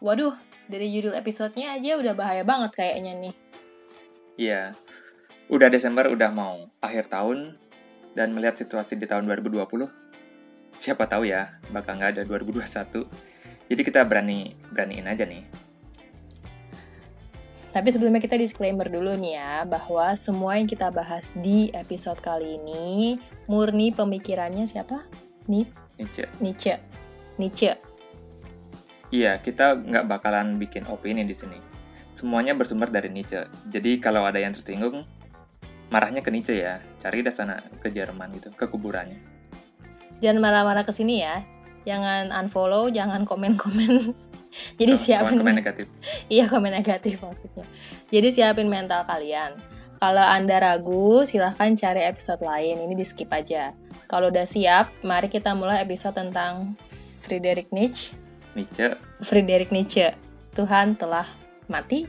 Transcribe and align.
Waduh, 0.00 0.32
dari 0.64 0.88
judul 0.96 1.12
episodenya 1.12 1.76
aja 1.76 2.00
udah 2.00 2.16
bahaya 2.16 2.40
banget 2.40 2.72
kayaknya 2.72 3.20
nih. 3.20 3.34
Iya, 4.40 4.62
udah 5.52 5.68
Desember 5.68 6.08
udah 6.08 6.32
mau 6.32 6.64
akhir 6.80 7.12
tahun 7.12 7.60
dan 8.16 8.32
melihat 8.32 8.56
situasi 8.56 8.96
di 8.96 9.04
tahun 9.04 9.28
2020, 9.28 9.68
siapa 10.72 11.04
tahu 11.04 11.28
ya 11.28 11.60
bakal 11.68 12.00
nggak 12.00 12.16
ada 12.16 12.22
2021. 12.24 13.04
Jadi 13.68 13.82
kita 13.84 14.00
berani 14.08 14.56
beraniin 14.72 15.04
aja 15.04 15.28
nih. 15.28 15.44
Tapi 17.70 17.88
sebelumnya 17.92 18.24
kita 18.24 18.40
disclaimer 18.40 18.88
dulu 18.88 19.14
nih 19.20 19.36
ya, 19.36 19.52
bahwa 19.68 20.16
semua 20.16 20.56
yang 20.56 20.66
kita 20.66 20.88
bahas 20.88 21.30
di 21.36 21.68
episode 21.76 22.18
kali 22.18 22.56
ini 22.56 23.20
murni 23.46 23.92
pemikirannya 23.92 24.64
siapa? 24.64 25.04
Ni 25.46 25.68
Nietzsche. 26.00 26.24
Nietzsche. 26.40 26.80
Nietzsche. 27.36 27.89
Iya, 29.10 29.42
kita 29.42 29.74
nggak 29.74 30.06
bakalan 30.06 30.54
bikin 30.54 30.86
opini 30.86 31.26
di 31.26 31.34
sini. 31.34 31.58
Semuanya 32.14 32.54
bersumber 32.54 32.86
dari 32.90 33.10
Nietzsche. 33.10 33.42
Jadi 33.66 33.98
kalau 33.98 34.22
ada 34.22 34.38
yang 34.38 34.54
tersinggung, 34.54 35.02
marahnya 35.90 36.22
ke 36.22 36.30
Nietzsche 36.30 36.62
ya. 36.62 36.78
Cari 36.98 37.26
dah 37.26 37.34
sana 37.34 37.58
ke 37.82 37.90
Jerman 37.90 38.30
gitu, 38.38 38.54
ke 38.54 38.70
kuburannya. 38.70 39.18
Jangan 40.22 40.38
marah-marah 40.38 40.86
ke 40.86 40.94
sini 40.94 41.26
ya. 41.26 41.42
Jangan 41.82 42.30
unfollow, 42.30 42.86
jangan 42.94 43.26
komen-komen. 43.26 44.14
Jadi 44.78 44.92
Oh, 44.94 44.98
siapin 44.98 45.42
komen 45.42 45.58
negatif. 45.58 45.86
Iya 46.34 46.46
komen 46.46 46.74
negatif 46.74 47.22
maksudnya. 47.22 47.66
Jadi 48.10 48.28
siapin 48.30 48.70
mental 48.70 49.06
kalian. 49.06 49.58
Kalau 49.98 50.22
anda 50.22 50.58
ragu, 50.62 51.26
silahkan 51.26 51.74
cari 51.74 52.06
episode 52.06 52.42
lain. 52.46 52.78
Ini 52.78 52.94
di 52.94 53.06
skip 53.06 53.30
aja. 53.30 53.74
Kalau 54.06 54.30
udah 54.30 54.46
siap, 54.46 54.90
mari 55.06 55.30
kita 55.30 55.54
mulai 55.54 55.82
episode 55.82 56.18
tentang 56.18 56.74
Friedrich 57.22 57.70
Nietzsche. 57.70 58.29
Nietzsche, 58.58 58.98
Friedrich 59.22 59.70
Nietzsche. 59.70 60.14
Tuhan 60.50 60.98
telah 60.98 61.26
mati. 61.70 62.06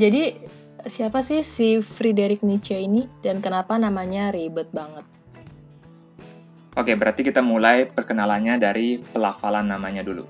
Jadi 0.00 0.32
siapa 0.88 1.20
sih 1.20 1.44
si 1.44 1.84
Friedrich 1.84 2.40
Nietzsche 2.40 2.80
ini 2.80 3.04
dan 3.20 3.44
kenapa 3.44 3.76
namanya 3.76 4.32
ribet 4.32 4.72
banget? 4.72 5.04
Oke, 6.72 6.96
berarti 6.96 7.20
kita 7.20 7.44
mulai 7.44 7.84
perkenalannya 7.84 8.56
dari 8.56 8.96
pelafalan 8.96 9.68
namanya 9.68 10.00
dulu. 10.00 10.24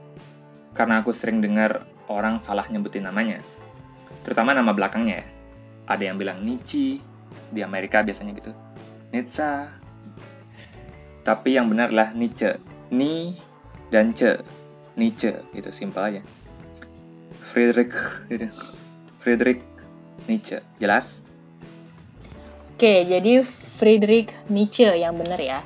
Karena 0.74 0.98
aku 0.98 1.14
sering 1.14 1.38
dengar 1.38 1.86
orang 2.10 2.42
salah 2.42 2.66
nyebutin 2.66 3.06
namanya. 3.06 3.38
Terutama 4.26 4.50
nama 4.50 4.74
belakangnya 4.74 5.22
ya. 5.22 5.26
Ada 5.90 6.06
yang 6.06 6.16
bilang 6.22 6.38
Nietzsche, 6.46 7.02
di 7.50 7.60
Amerika 7.66 8.06
biasanya 8.06 8.30
gitu. 8.38 8.54
Nietzsche. 9.10 9.66
Tapi 11.26 11.58
yang 11.58 11.66
benar 11.66 11.90
lah 11.90 12.14
Nietzsche. 12.14 12.62
Ni 12.94 13.34
dan 13.90 14.14
Ce. 14.14 14.38
Nietzsche, 14.94 15.34
gitu, 15.50 15.70
simpel 15.74 16.02
aja. 16.02 16.22
Friedrich, 17.42 17.94
gitu. 18.30 18.46
Friedrich 19.18 19.62
Nietzsche. 20.30 20.62
Jelas? 20.78 21.26
Oke, 22.78 23.04
jadi 23.04 23.42
Friedrich 23.42 24.30
Nietzsche 24.46 24.86
yang 24.94 25.18
benar 25.18 25.42
ya. 25.42 25.58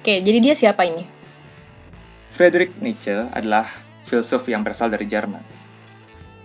Oke, 0.00 0.20
jadi 0.20 0.38
dia 0.44 0.54
siapa 0.56 0.84
ini? 0.84 1.04
Friedrich 2.28 2.76
Nietzsche 2.84 3.16
adalah 3.32 3.68
filsuf 4.04 4.44
yang 4.48 4.60
berasal 4.60 4.92
dari 4.92 5.08
Jerman. 5.08 5.42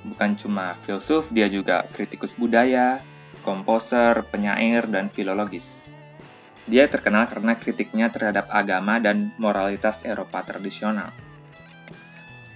Bukan 0.06 0.38
cuma 0.38 0.78
filsuf, 0.86 1.34
dia 1.34 1.50
juga 1.50 1.88
kritikus 1.90 2.38
budaya, 2.38 3.02
komposer, 3.46 4.26
penyair, 4.34 4.90
dan 4.90 5.14
filologis. 5.14 5.86
Dia 6.66 6.90
terkenal 6.90 7.30
karena 7.30 7.54
kritiknya 7.62 8.10
terhadap 8.10 8.50
agama 8.50 8.98
dan 8.98 9.38
moralitas 9.38 10.02
Eropa 10.02 10.42
tradisional. 10.42 11.14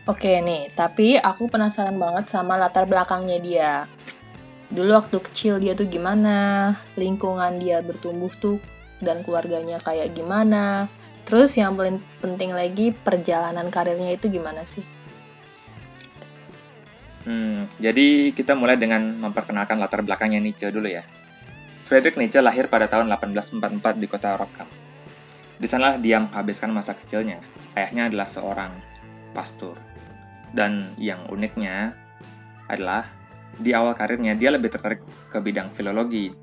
Oke 0.10 0.42
nih, 0.42 0.74
tapi 0.74 1.22
aku 1.22 1.46
penasaran 1.46 1.94
banget 1.94 2.34
sama 2.34 2.58
latar 2.58 2.90
belakangnya 2.90 3.38
dia. 3.38 3.72
Dulu 4.74 4.98
waktu 4.98 5.22
kecil 5.22 5.62
dia 5.62 5.78
tuh 5.78 5.86
gimana, 5.86 6.74
lingkungan 6.98 7.62
dia 7.62 7.86
bertumbuh 7.86 8.34
tuh 8.34 8.58
dan 8.98 9.22
keluarganya 9.22 9.78
kayak 9.78 10.18
gimana. 10.18 10.90
Terus 11.30 11.54
yang 11.62 11.78
paling 11.78 12.02
penting 12.26 12.50
lagi 12.50 12.90
perjalanan 12.90 13.70
karirnya 13.70 14.18
itu 14.18 14.34
gimana 14.34 14.66
sih? 14.66 14.82
Hmm, 17.30 17.70
jadi 17.78 18.34
kita 18.34 18.58
mulai 18.58 18.74
dengan 18.74 19.22
memperkenalkan 19.22 19.78
latar 19.78 20.02
belakangnya 20.02 20.42
Nietzsche 20.42 20.74
dulu 20.74 20.90
ya. 20.90 21.06
Friedrich 21.86 22.18
Nietzsche 22.18 22.42
lahir 22.42 22.66
pada 22.74 22.90
tahun 22.90 23.06
1844 23.06 24.02
di 24.02 24.10
kota 24.10 24.34
Rotterdam. 24.34 24.66
Di 25.62 25.68
sanalah 25.70 26.02
dia 26.02 26.18
menghabiskan 26.18 26.74
masa 26.74 26.98
kecilnya. 26.98 27.38
Ayahnya 27.78 28.10
adalah 28.10 28.26
seorang 28.26 28.74
pastor. 29.38 29.78
Dan 30.50 30.98
yang 30.98 31.22
uniknya 31.30 31.94
adalah 32.66 33.06
di 33.54 33.78
awal 33.78 33.94
karirnya 33.94 34.34
dia 34.34 34.50
lebih 34.50 34.74
tertarik 34.74 35.06
ke 35.30 35.38
bidang 35.38 35.70
filologi 35.70 36.34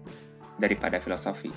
daripada 0.54 1.02
filosofi. 1.02 1.50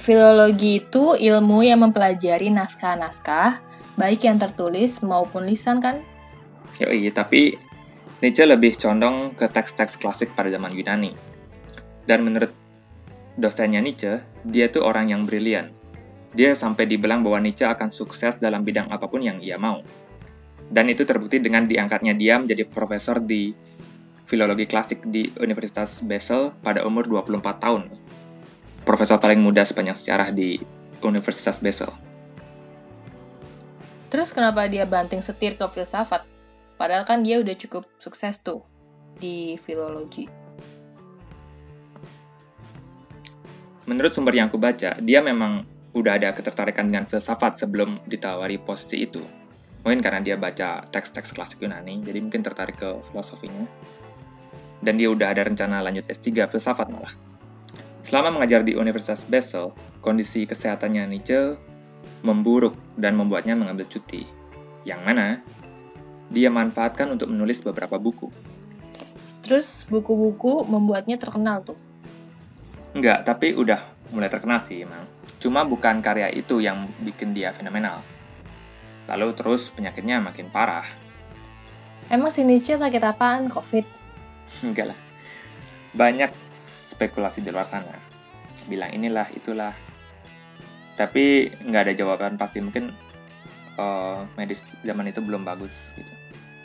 Filologi 0.00 0.80
itu 0.80 1.12
ilmu 1.12 1.60
yang 1.60 1.84
mempelajari 1.84 2.48
naskah-naskah, 2.48 3.60
baik 4.00 4.24
yang 4.24 4.40
tertulis 4.40 5.04
maupun 5.04 5.44
lisan 5.44 5.84
kan? 5.84 6.13
Yoi, 6.82 7.06
tapi 7.14 7.54
Nietzsche 8.18 8.42
lebih 8.48 8.74
condong 8.74 9.36
ke 9.36 9.46
teks-teks 9.46 10.00
klasik 10.00 10.34
pada 10.34 10.50
zaman 10.50 10.74
Yunani. 10.74 11.14
Dan 12.08 12.26
menurut 12.26 12.50
dosennya 13.38 13.78
Nietzsche, 13.78 14.24
dia 14.42 14.66
tuh 14.72 14.82
orang 14.82 15.12
yang 15.12 15.22
brilian. 15.28 15.70
Dia 16.34 16.56
sampai 16.58 16.90
dibilang 16.90 17.22
bahwa 17.22 17.38
Nietzsche 17.44 17.62
akan 17.62 17.92
sukses 17.94 18.42
dalam 18.42 18.66
bidang 18.66 18.90
apa 18.90 19.06
pun 19.06 19.22
yang 19.22 19.38
ia 19.38 19.54
mau. 19.54 19.84
Dan 20.66 20.90
itu 20.90 21.06
terbukti 21.06 21.38
dengan 21.38 21.68
diangkatnya 21.68 22.16
dia 22.18 22.40
menjadi 22.40 22.66
profesor 22.66 23.22
di 23.22 23.54
filologi 24.24 24.66
klasik 24.66 25.04
di 25.06 25.30
Universitas 25.38 26.02
Basel 26.02 26.50
pada 26.64 26.82
umur 26.82 27.06
24 27.06 27.38
tahun. 27.60 27.82
Profesor 28.82 29.22
paling 29.22 29.38
muda 29.38 29.62
sepanjang 29.62 29.94
sejarah 29.94 30.28
di 30.34 30.58
Universitas 31.04 31.62
Basel. 31.62 31.92
Terus 34.10 34.32
kenapa 34.32 34.66
dia 34.66 34.88
banting 34.88 35.20
setir 35.20 35.54
ke 35.54 35.66
filsafat? 35.68 36.33
Padahal 36.74 37.06
kan 37.06 37.22
dia 37.22 37.38
udah 37.38 37.54
cukup 37.54 37.86
sukses 37.96 38.42
tuh 38.42 38.66
di 39.18 39.54
filologi. 39.54 40.26
Menurut 43.84 44.10
sumber 44.16 44.32
yang 44.34 44.48
aku 44.48 44.56
baca, 44.56 44.96
dia 44.98 45.20
memang 45.20 45.62
udah 45.94 46.12
ada 46.16 46.32
ketertarikan 46.32 46.88
dengan 46.88 47.04
filsafat 47.06 47.54
sebelum 47.54 48.00
ditawari 48.08 48.56
posisi 48.58 49.04
itu. 49.04 49.20
Mungkin 49.84 50.00
karena 50.00 50.24
dia 50.24 50.40
baca 50.40 50.80
teks-teks 50.88 51.36
klasik 51.36 51.60
Yunani, 51.60 52.00
jadi 52.00 52.18
mungkin 52.18 52.40
tertarik 52.40 52.80
ke 52.80 52.90
filosofinya. 53.12 53.68
Dan 54.80 54.96
dia 54.96 55.12
udah 55.12 55.36
ada 55.36 55.44
rencana 55.44 55.84
lanjut 55.84 56.08
S3 56.08 56.48
filsafat 56.48 56.88
malah. 56.88 57.12
Selama 58.00 58.32
mengajar 58.40 58.64
di 58.64 58.72
Universitas 58.76 59.28
Basel, 59.28 59.72
kondisi 60.00 60.48
kesehatannya 60.48 61.08
Nietzsche 61.08 61.56
memburuk 62.24 62.76
dan 62.96 63.16
membuatnya 63.20 63.52
mengambil 63.52 63.84
cuti. 63.84 64.24
Yang 64.88 65.00
mana, 65.04 65.26
dia 66.32 66.48
manfaatkan 66.48 67.12
untuk 67.12 67.28
menulis 67.28 67.60
beberapa 67.64 68.00
buku. 68.00 68.32
Terus 69.44 69.84
buku-buku 69.88 70.64
membuatnya 70.64 71.20
terkenal 71.20 71.60
tuh. 71.60 71.76
Enggak, 72.96 73.28
tapi 73.28 73.52
udah 73.52 73.82
mulai 74.14 74.32
terkenal 74.32 74.62
sih 74.62 74.86
emang. 74.86 75.04
Cuma 75.36 75.68
bukan 75.68 76.00
karya 76.00 76.32
itu 76.32 76.64
yang 76.64 76.88
bikin 77.04 77.36
dia 77.36 77.52
fenomenal. 77.52 78.00
Lalu 79.04 79.36
terus 79.36 79.68
penyakitnya 79.68 80.24
makin 80.24 80.48
parah. 80.48 80.88
Emang 82.08 82.32
si 82.32 82.40
Nietzsche 82.44 82.76
sakit 82.76 83.02
apaan? 83.04 83.52
Covid? 83.52 83.84
Enggak 84.68 84.96
lah. 84.96 84.98
Banyak 85.92 86.32
spekulasi 86.56 87.44
di 87.44 87.52
luar 87.52 87.68
sana. 87.68 87.92
Bilang 88.64 88.96
inilah, 88.96 89.28
itulah. 89.36 89.76
Tapi 90.96 91.52
nggak 91.52 91.82
ada 91.90 91.92
jawaban 91.92 92.40
pasti. 92.40 92.64
Mungkin 92.64 93.03
eh, 93.78 94.20
medis 94.38 94.76
zaman 94.82 95.10
itu 95.10 95.20
belum 95.22 95.42
bagus 95.42 95.94
gitu. 95.98 96.12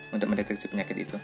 Untuk 0.10 0.30
mendeteksi 0.30 0.70
penyakit 0.70 0.98
itu. 0.98 1.18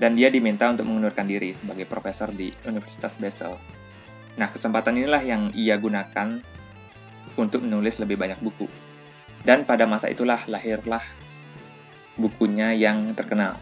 Dan 0.00 0.16
dia 0.16 0.32
diminta 0.32 0.66
untuk 0.66 0.88
mengundurkan 0.88 1.28
diri 1.28 1.52
sebagai 1.52 1.84
profesor 1.84 2.32
di 2.32 2.50
Universitas 2.64 3.20
Basel. 3.20 3.54
Nah, 4.40 4.48
kesempatan 4.48 4.96
inilah 4.96 5.20
yang 5.20 5.52
ia 5.52 5.76
gunakan 5.76 6.40
untuk 7.36 7.62
menulis 7.62 8.00
lebih 8.00 8.16
banyak 8.16 8.40
buku. 8.40 8.64
Dan 9.44 9.64
pada 9.64 9.84
masa 9.88 10.08
itulah 10.08 10.40
lahirlah 10.48 11.04
bukunya 12.20 12.76
yang 12.76 13.16
terkenal, 13.16 13.56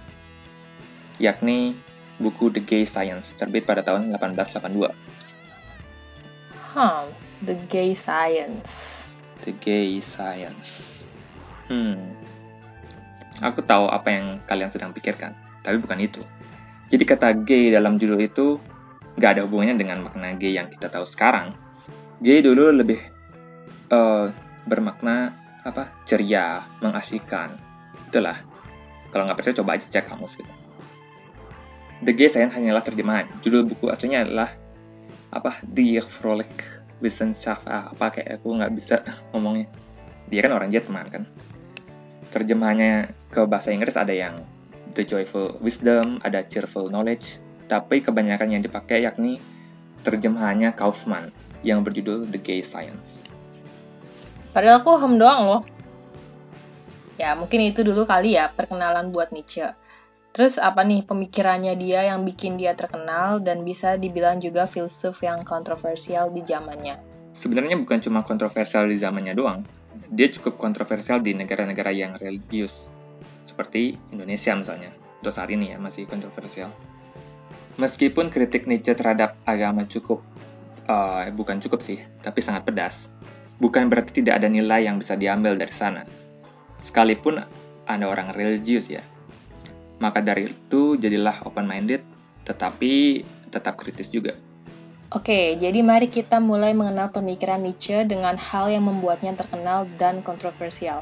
yakni 1.22 1.78
buku 2.18 2.50
The 2.50 2.62
Gay 2.62 2.82
Science, 2.82 3.38
terbit 3.38 3.62
pada 3.62 3.86
tahun 3.86 4.10
1882. 4.10 4.90
Hmm, 6.74 7.14
The 7.46 7.54
Gay 7.70 7.94
Science. 7.94 8.97
The 9.44 9.52
Gay 9.58 9.98
Science. 10.02 11.04
Hmm. 11.68 12.16
Aku 13.38 13.62
tahu 13.62 13.86
apa 13.86 14.10
yang 14.10 14.42
kalian 14.48 14.72
sedang 14.72 14.90
pikirkan, 14.90 15.36
tapi 15.62 15.78
bukan 15.78 16.00
itu. 16.02 16.18
Jadi 16.88 17.04
kata 17.04 17.36
gay 17.44 17.68
dalam 17.68 18.00
judul 18.00 18.18
itu 18.18 18.58
nggak 19.20 19.30
ada 19.38 19.42
hubungannya 19.44 19.76
dengan 19.76 20.02
makna 20.02 20.34
gay 20.34 20.56
yang 20.56 20.66
kita 20.72 20.88
tahu 20.88 21.04
sekarang. 21.04 21.54
Gay 22.18 22.42
dulu 22.42 22.72
lebih 22.72 22.98
uh, 23.92 24.32
bermakna 24.66 25.36
apa 25.62 25.92
ceria, 26.08 26.64
mengasihkan. 26.80 27.54
Itulah. 28.08 28.34
Kalau 29.12 29.28
nggak 29.28 29.38
percaya 29.38 29.58
coba 29.60 29.76
aja 29.76 29.86
cek 29.86 30.08
kamus 30.08 30.40
gitu. 30.40 30.52
The 32.02 32.12
Gay 32.14 32.30
Science 32.30 32.54
hanyalah 32.54 32.82
terjemahan. 32.82 33.26
Judul 33.44 33.66
buku 33.66 33.90
aslinya 33.90 34.24
adalah 34.24 34.50
apa? 35.28 35.60
The 35.62 36.00
Frolic 36.02 36.50
Wisdom 36.98 37.34
Safa. 37.34 37.90
Apa 37.92 38.14
kayak 38.14 38.42
aku 38.42 38.54
nggak 38.58 38.72
bisa 38.74 39.02
ngomongnya. 39.32 39.70
Dia 40.28 40.44
kan 40.44 40.52
orang 40.54 40.70
Jerman 40.70 41.06
kan. 41.08 41.22
Terjemahannya 42.28 43.14
ke 43.32 43.40
bahasa 43.48 43.72
Inggris 43.72 43.96
ada 43.96 44.12
yang 44.12 44.44
The 44.92 45.06
Joyful 45.06 45.62
Wisdom, 45.64 46.20
ada 46.20 46.44
Cheerful 46.44 46.92
Knowledge, 46.92 47.40
tapi 47.70 48.04
kebanyakan 48.04 48.58
yang 48.58 48.62
dipakai 48.64 49.04
yakni 49.04 49.40
terjemahannya 50.02 50.72
Kaufman 50.76 51.30
yang 51.62 51.84
berjudul 51.84 52.28
The 52.28 52.40
Gay 52.40 52.60
Science. 52.64 53.24
Padahal 54.52 54.80
aku 54.80 54.96
hem 54.98 55.14
doang 55.20 55.40
loh. 55.44 55.62
Ya 57.18 57.34
mungkin 57.34 57.62
itu 57.66 57.82
dulu 57.82 58.06
kali 58.06 58.38
ya 58.38 58.48
perkenalan 58.50 59.10
buat 59.10 59.34
Nietzsche. 59.34 59.66
Terus 60.38 60.54
apa 60.62 60.86
nih 60.86 61.02
pemikirannya 61.02 61.74
dia 61.74 62.14
yang 62.14 62.22
bikin 62.22 62.54
dia 62.54 62.70
terkenal 62.78 63.42
dan 63.42 63.66
bisa 63.66 63.98
dibilang 63.98 64.38
juga 64.38 64.70
filsuf 64.70 65.18
yang 65.26 65.42
kontroversial 65.42 66.30
di 66.30 66.46
zamannya? 66.46 66.94
Sebenarnya 67.34 67.74
bukan 67.74 67.98
cuma 67.98 68.22
kontroversial 68.22 68.86
di 68.86 68.94
zamannya 68.94 69.34
doang, 69.34 69.66
dia 70.06 70.30
cukup 70.30 70.54
kontroversial 70.54 71.18
di 71.18 71.34
negara-negara 71.34 71.90
yang 71.90 72.14
religius, 72.22 72.94
seperti 73.42 73.98
Indonesia 74.14 74.54
misalnya. 74.54 74.94
Untuk 75.18 75.34
saat 75.34 75.50
ini 75.50 75.74
ya 75.74 75.78
masih 75.82 76.06
kontroversial. 76.06 76.70
Meskipun 77.74 78.30
kritik 78.30 78.70
Nietzsche 78.70 78.94
terhadap 78.94 79.34
agama 79.42 79.90
cukup, 79.90 80.22
uh, 80.86 81.26
bukan 81.34 81.58
cukup 81.58 81.82
sih, 81.82 81.98
tapi 82.22 82.46
sangat 82.46 82.62
pedas, 82.62 83.10
bukan 83.58 83.90
berarti 83.90 84.22
tidak 84.22 84.38
ada 84.38 84.46
nilai 84.46 84.86
yang 84.86 85.02
bisa 85.02 85.18
diambil 85.18 85.58
dari 85.58 85.74
sana. 85.74 86.06
Sekalipun 86.78 87.42
Anda 87.90 88.06
orang 88.06 88.30
religius 88.30 88.86
ya, 88.86 89.02
maka 89.98 90.22
dari 90.22 90.50
itu 90.50 90.98
jadilah 90.98 91.42
open-minded, 91.46 92.02
tetapi 92.46 93.22
tetap 93.50 93.78
kritis 93.78 94.14
juga. 94.14 94.34
Oke, 95.08 95.56
jadi 95.56 95.80
mari 95.80 96.12
kita 96.12 96.36
mulai 96.36 96.76
mengenal 96.76 97.08
pemikiran 97.08 97.64
Nietzsche 97.64 98.04
dengan 98.04 98.36
hal 98.36 98.68
yang 98.68 98.84
membuatnya 98.84 99.32
terkenal 99.32 99.88
dan 99.96 100.20
kontroversial, 100.20 101.00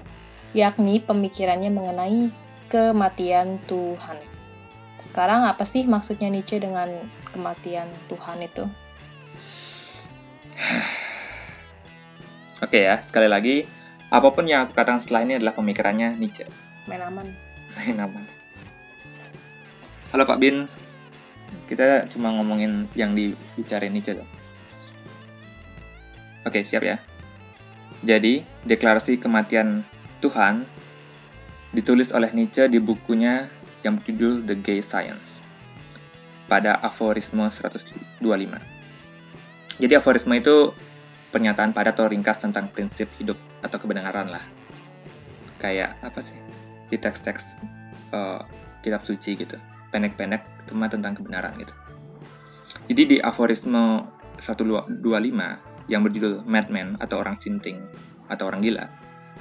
yakni 0.55 1.03
pemikirannya 1.03 1.75
mengenai 1.75 2.31
kematian 2.71 3.59
Tuhan. 3.67 4.19
Sekarang 5.03 5.51
apa 5.51 5.67
sih 5.67 5.91
maksudnya 5.91 6.31
Nietzsche 6.31 6.63
dengan 6.63 6.87
kematian 7.35 7.91
Tuhan 8.07 8.47
itu? 8.47 8.65
Oke 12.65 12.87
ya, 12.87 13.03
sekali 13.03 13.27
lagi, 13.27 13.67
apa 14.07 14.31
pun 14.31 14.47
yang 14.47 14.71
aku 14.71 14.79
katakan 14.79 15.03
setelah 15.03 15.27
ini 15.27 15.43
adalah 15.43 15.59
pemikirannya 15.59 16.15
Nietzsche. 16.15 16.47
Main 16.87 17.03
aman. 17.03 17.27
Main 17.75 18.07
aman. 18.07 18.36
Halo 20.17 20.25
Pak 20.25 20.41
Bin, 20.41 20.65
kita 21.69 22.09
cuma 22.09 22.33
ngomongin 22.33 22.89
yang 22.97 23.13
dibicarain 23.13 23.93
Nietzsche. 23.93 24.17
Oke, 26.41 26.65
siap 26.65 26.89
ya. 26.89 27.05
Jadi, 28.01 28.41
deklarasi 28.65 29.21
kematian 29.21 29.85
Tuhan 30.25 30.65
ditulis 31.77 32.17
oleh 32.17 32.33
Nietzsche 32.33 32.65
di 32.65 32.81
bukunya 32.81 33.53
yang 33.85 34.01
berjudul 34.01 34.49
The 34.49 34.57
Gay 34.57 34.81
Science 34.81 35.45
pada 36.49 36.81
aforisme 36.81 37.45
125. 37.53 38.01
Jadi 39.77 39.93
aforisme 40.01 40.33
itu 40.33 40.73
pernyataan 41.29 41.77
padat 41.77 41.93
atau 41.93 42.09
ringkas 42.09 42.41
tentang 42.41 42.73
prinsip 42.73 43.13
hidup 43.21 43.37
atau 43.61 43.77
kebenaran 43.77 44.33
lah. 44.33 44.45
Kayak 45.61 46.01
apa 46.01 46.25
sih? 46.25 46.41
Di 46.89 46.97
teks-teks 46.97 47.69
uh, 48.17 48.41
kitab 48.81 49.05
suci 49.05 49.37
gitu 49.37 49.76
pendek-pendek 49.91 50.67
cuma 50.67 50.91
tentang 50.91 51.15
kebenaran 51.15 51.55
gitu. 51.59 51.75
Jadi 52.87 53.03
di 53.05 53.17
aforisme 53.23 54.03
125 54.39 55.03
yang 55.87 56.03
berjudul 56.03 56.43
Madman 56.47 56.99
atau 56.99 57.23
orang 57.23 57.39
sinting 57.39 57.79
atau 58.27 58.51
orang 58.51 58.63
gila 58.63 58.91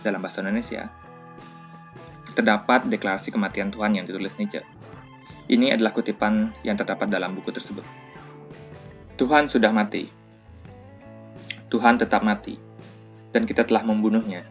dalam 0.06 0.22
bahasa 0.22 0.46
Indonesia, 0.46 0.90
terdapat 2.38 2.86
deklarasi 2.86 3.34
kematian 3.34 3.74
Tuhan 3.74 3.98
yang 3.98 4.06
ditulis 4.06 4.38
Nietzsche. 4.38 4.62
Ini 5.46 5.78
adalah 5.78 5.94
kutipan 5.94 6.54
yang 6.66 6.74
terdapat 6.74 7.06
dalam 7.06 7.38
buku 7.38 7.54
tersebut. 7.54 7.86
Tuhan 9.16 9.46
sudah 9.48 9.70
mati. 9.70 10.10
Tuhan 11.70 11.96
tetap 12.02 12.26
mati. 12.26 12.58
Dan 13.30 13.46
kita 13.46 13.64
telah 13.64 13.86
membunuhnya. 13.86 14.42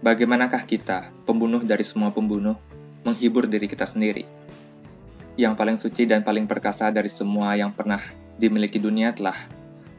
Bagaimanakah 0.00 0.64
kita, 0.64 1.12
pembunuh 1.28 1.60
dari 1.60 1.84
semua 1.84 2.08
pembunuh, 2.16 2.56
menghibur 3.04 3.44
diri 3.44 3.68
kita 3.68 3.84
sendiri? 3.84 4.24
Yang 5.38 5.54
paling 5.54 5.78
suci 5.78 6.06
dan 6.06 6.26
paling 6.26 6.50
perkasa 6.50 6.90
dari 6.90 7.10
semua 7.10 7.54
yang 7.54 7.70
pernah 7.70 8.00
dimiliki 8.40 8.80
dunia 8.80 9.12
telah 9.14 9.36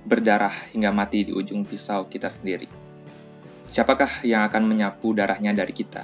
berdarah 0.02 0.54
hingga 0.74 0.90
mati 0.90 1.30
di 1.30 1.32
ujung 1.32 1.62
pisau 1.64 2.10
kita 2.10 2.28
sendiri. 2.28 2.66
Siapakah 3.72 4.28
yang 4.28 4.44
akan 4.44 4.68
menyapu 4.68 5.16
darahnya 5.16 5.56
dari 5.56 5.72
kita? 5.72 6.04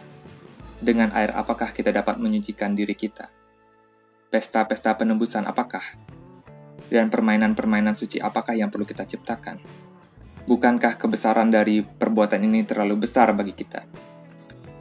Dengan 0.78 1.12
air 1.18 1.34
apakah 1.34 1.74
kita 1.74 1.90
dapat 1.90 2.22
menyucikan 2.22 2.78
diri 2.78 2.94
kita? 2.94 3.28
Pesta-pesta 4.30 4.96
penembusan 4.96 5.44
apakah? 5.50 5.84
Dan 6.88 7.12
permainan-permainan 7.12 7.98
suci 7.98 8.22
apakah 8.24 8.56
yang 8.56 8.72
perlu 8.72 8.88
kita 8.88 9.04
ciptakan? 9.04 9.60
Bukankah 10.48 10.96
kebesaran 10.96 11.52
dari 11.52 11.84
perbuatan 11.84 12.40
ini 12.40 12.64
terlalu 12.64 13.04
besar 13.04 13.36
bagi 13.36 13.52
kita? 13.52 14.06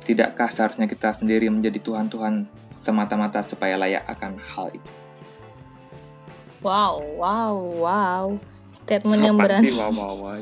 Tidakkah 0.07 0.47
seharusnya 0.47 0.87
kita 0.87 1.11
sendiri 1.11 1.51
menjadi 1.51 1.83
Tuhan-Tuhan 1.83 2.47
semata-mata 2.71 3.43
supaya 3.43 3.75
layak 3.75 4.07
akan 4.07 4.39
hal 4.39 4.71
itu? 4.71 4.93
Wow, 6.63 7.03
wow, 7.19 7.55
wow. 7.59 8.27
Statement 8.71 9.19
yang 9.19 9.35
berani. 9.35 9.67
Sih, 9.67 9.75
wow, 9.75 9.91
wow, 9.91 10.15
wow. 10.15 10.39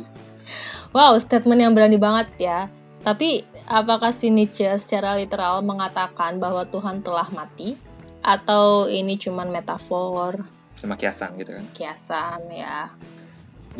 wow, 0.96 1.12
statement 1.16 1.64
yang 1.64 1.72
berani 1.72 1.96
banget 1.96 2.28
ya. 2.36 2.68
Tapi 3.00 3.40
apakah 3.64 4.12
si 4.12 4.28
Nietzsche 4.28 4.68
secara 4.76 5.16
literal 5.16 5.64
mengatakan 5.64 6.36
bahwa 6.36 6.68
Tuhan 6.68 7.00
telah 7.00 7.32
mati? 7.32 7.80
Atau 8.20 8.92
ini 8.92 9.16
cuma 9.16 9.48
metafor? 9.48 10.44
Cuma 10.76 11.00
kiasan 11.00 11.40
gitu 11.40 11.56
kan? 11.56 11.64
Kiasan 11.72 12.52
ya. 12.52 12.92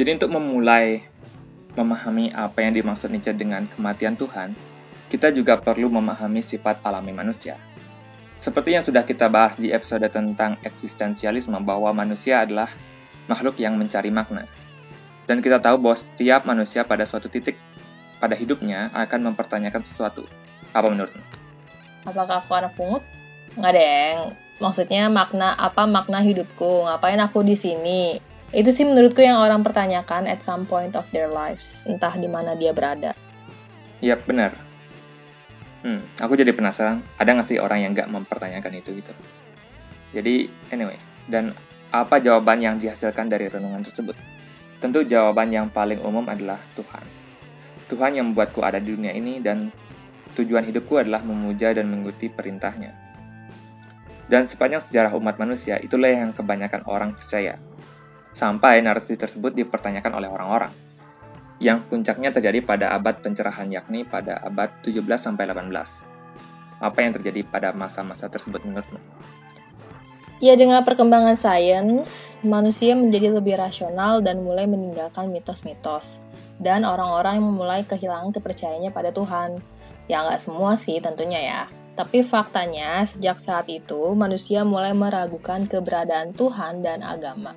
Jadi 0.01 0.17
untuk 0.17 0.33
memulai 0.33 1.05
memahami 1.77 2.33
apa 2.33 2.65
yang 2.65 2.73
dimaksud 2.73 3.13
Nietzsche 3.13 3.37
dengan 3.37 3.69
kematian 3.69 4.17
Tuhan, 4.17 4.74
kita 5.15 5.31
juga 5.31 5.55
perlu 5.55 5.87
memahami 5.95 6.43
sifat 6.43 6.83
alami 6.83 7.15
manusia. 7.15 7.55
Seperti 8.35 8.75
yang 8.75 8.83
sudah 8.83 9.07
kita 9.07 9.31
bahas 9.31 9.55
di 9.55 9.71
episode 9.71 10.03
tentang 10.11 10.59
eksistensialisme 10.67 11.55
bahwa 11.63 11.95
manusia 11.95 12.43
adalah 12.43 12.67
makhluk 13.31 13.55
yang 13.63 13.79
mencari 13.79 14.11
makna. 14.11 14.51
Dan 15.23 15.39
kita 15.39 15.63
tahu 15.63 15.79
bahwa 15.79 15.95
setiap 15.95 16.43
manusia 16.51 16.83
pada 16.83 17.07
suatu 17.07 17.31
titik 17.31 17.55
pada 18.19 18.35
hidupnya 18.35 18.91
akan 18.91 19.31
mempertanyakan 19.31 19.87
sesuatu. 19.87 20.27
Apa 20.75 20.91
menurutmu? 20.91 21.23
Apakah 22.11 22.43
aku 22.43 22.53
anak 22.59 22.75
pungut? 22.75 23.07
Nggak, 23.55 23.71
Deng. 23.71 24.19
Maksudnya 24.59 25.07
makna 25.15 25.55
apa 25.55 25.87
makna 25.87 26.27
hidupku? 26.27 26.91
Ngapain 26.91 27.23
aku 27.23 27.47
di 27.47 27.55
sini? 27.55 28.19
Itu 28.51 28.75
sih 28.75 28.83
menurutku 28.83 29.23
yang 29.23 29.39
orang 29.39 29.63
pertanyakan 29.63 30.27
at 30.27 30.43
some 30.43 30.67
point 30.67 30.99
of 30.99 31.07
their 31.15 31.31
lives, 31.31 31.87
entah 31.87 32.19
di 32.19 32.27
mana 32.27 32.59
dia 32.59 32.75
berada. 32.75 33.15
Iya, 34.03 34.19
benar. 34.19 34.64
Hmm, 35.85 36.01
aku 36.17 36.33
jadi 36.33 36.57
penasaran, 36.57 37.05
ada 37.21 37.37
nggak 37.37 37.45
sih 37.45 37.61
orang 37.61 37.85
yang 37.85 37.93
nggak 37.93 38.09
mempertanyakan 38.09 38.73
itu 38.81 39.05
gitu? 39.05 39.13
Jadi, 40.17 40.49
anyway, 40.73 40.97
dan 41.29 41.53
apa 41.93 42.25
jawaban 42.25 42.65
yang 42.65 42.81
dihasilkan 42.81 43.29
dari 43.29 43.53
renungan 43.53 43.85
tersebut? 43.85 44.17
Tentu 44.81 45.05
jawaban 45.05 45.53
yang 45.53 45.69
paling 45.69 46.01
umum 46.01 46.25
adalah 46.25 46.57
Tuhan. 46.73 47.05
Tuhan 47.85 48.17
yang 48.17 48.33
membuatku 48.33 48.65
ada 48.65 48.81
di 48.81 48.97
dunia 48.97 49.13
ini 49.13 49.45
dan 49.45 49.69
tujuan 50.33 50.65
hidupku 50.65 50.97
adalah 50.97 51.21
memuja 51.21 51.77
dan 51.77 51.93
mengikuti 51.93 52.33
perintahnya. 52.33 52.97
Dan 54.25 54.49
sepanjang 54.49 54.81
sejarah 54.81 55.13
umat 55.21 55.37
manusia, 55.37 55.77
itulah 55.85 56.09
yang 56.09 56.33
kebanyakan 56.33 56.81
orang 56.89 57.13
percaya. 57.13 57.61
Sampai 58.33 58.81
narasi 58.81 59.21
tersebut 59.21 59.53
dipertanyakan 59.53 60.17
oleh 60.17 60.33
orang-orang 60.33 60.73
yang 61.63 61.83
puncaknya 61.87 62.35
terjadi 62.35 62.61
pada 62.65 62.87
abad 62.95 63.23
pencerahan 63.23 63.71
yakni 63.71 64.03
pada 64.03 64.43
abad 64.43 64.71
17-18. 64.83 66.15
Apa 66.83 66.99
yang 67.01 67.13
terjadi 67.15 67.47
pada 67.47 67.71
masa-masa 67.71 68.27
tersebut 68.27 68.63
menurutmu? 68.67 68.99
Ya 70.43 70.59
dengan 70.59 70.83
perkembangan 70.83 71.39
sains, 71.39 72.35
manusia 72.43 72.99
menjadi 72.99 73.39
lebih 73.39 73.55
rasional 73.55 74.19
dan 74.21 74.43
mulai 74.43 74.67
meninggalkan 74.67 75.31
mitos-mitos. 75.31 76.21
Dan 76.59 76.83
orang-orang 76.85 77.39
yang 77.41 77.55
mulai 77.55 77.81
kehilangan 77.87 78.35
kepercayaannya 78.35 78.91
pada 78.91 79.15
Tuhan. 79.15 79.63
Ya 80.11 80.27
nggak 80.27 80.43
semua 80.43 80.75
sih 80.77 80.99
tentunya 81.01 81.41
ya. 81.41 81.63
Tapi 81.95 82.27
faktanya, 82.27 83.07
sejak 83.07 83.39
saat 83.39 83.71
itu, 83.71 84.19
manusia 84.19 84.67
mulai 84.67 84.91
meragukan 84.91 85.63
keberadaan 85.71 86.35
Tuhan 86.35 86.83
dan 86.83 87.07
agama 87.07 87.55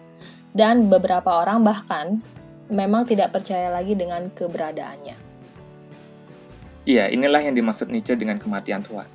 Dan 0.53 0.93
beberapa 0.93 1.41
orang 1.41 1.65
bahkan 1.65 2.21
memang 2.67 3.07
tidak 3.07 3.31
percaya 3.31 3.71
lagi 3.71 3.95
dengan 3.95 4.27
keberadaannya. 4.31 5.17
Iya, 6.87 7.11
inilah 7.11 7.43
yang 7.43 7.55
dimaksud 7.55 7.91
Nietzsche 7.91 8.15
dengan 8.15 8.39
kematian 8.39 8.79
Tuhan. 8.79 9.07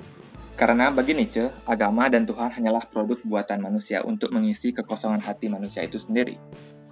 Karena 0.53 0.93
bagi 0.93 1.17
Nietzsche, 1.17 1.49
agama 1.65 2.05
dan 2.05 2.29
Tuhan 2.29 2.53
hanyalah 2.53 2.85
produk 2.85 3.17
buatan 3.25 3.57
manusia 3.57 4.05
untuk 4.05 4.29
mengisi 4.29 4.69
kekosongan 4.69 5.25
hati 5.25 5.49
manusia 5.49 5.81
itu 5.81 5.97
sendiri, 5.97 6.37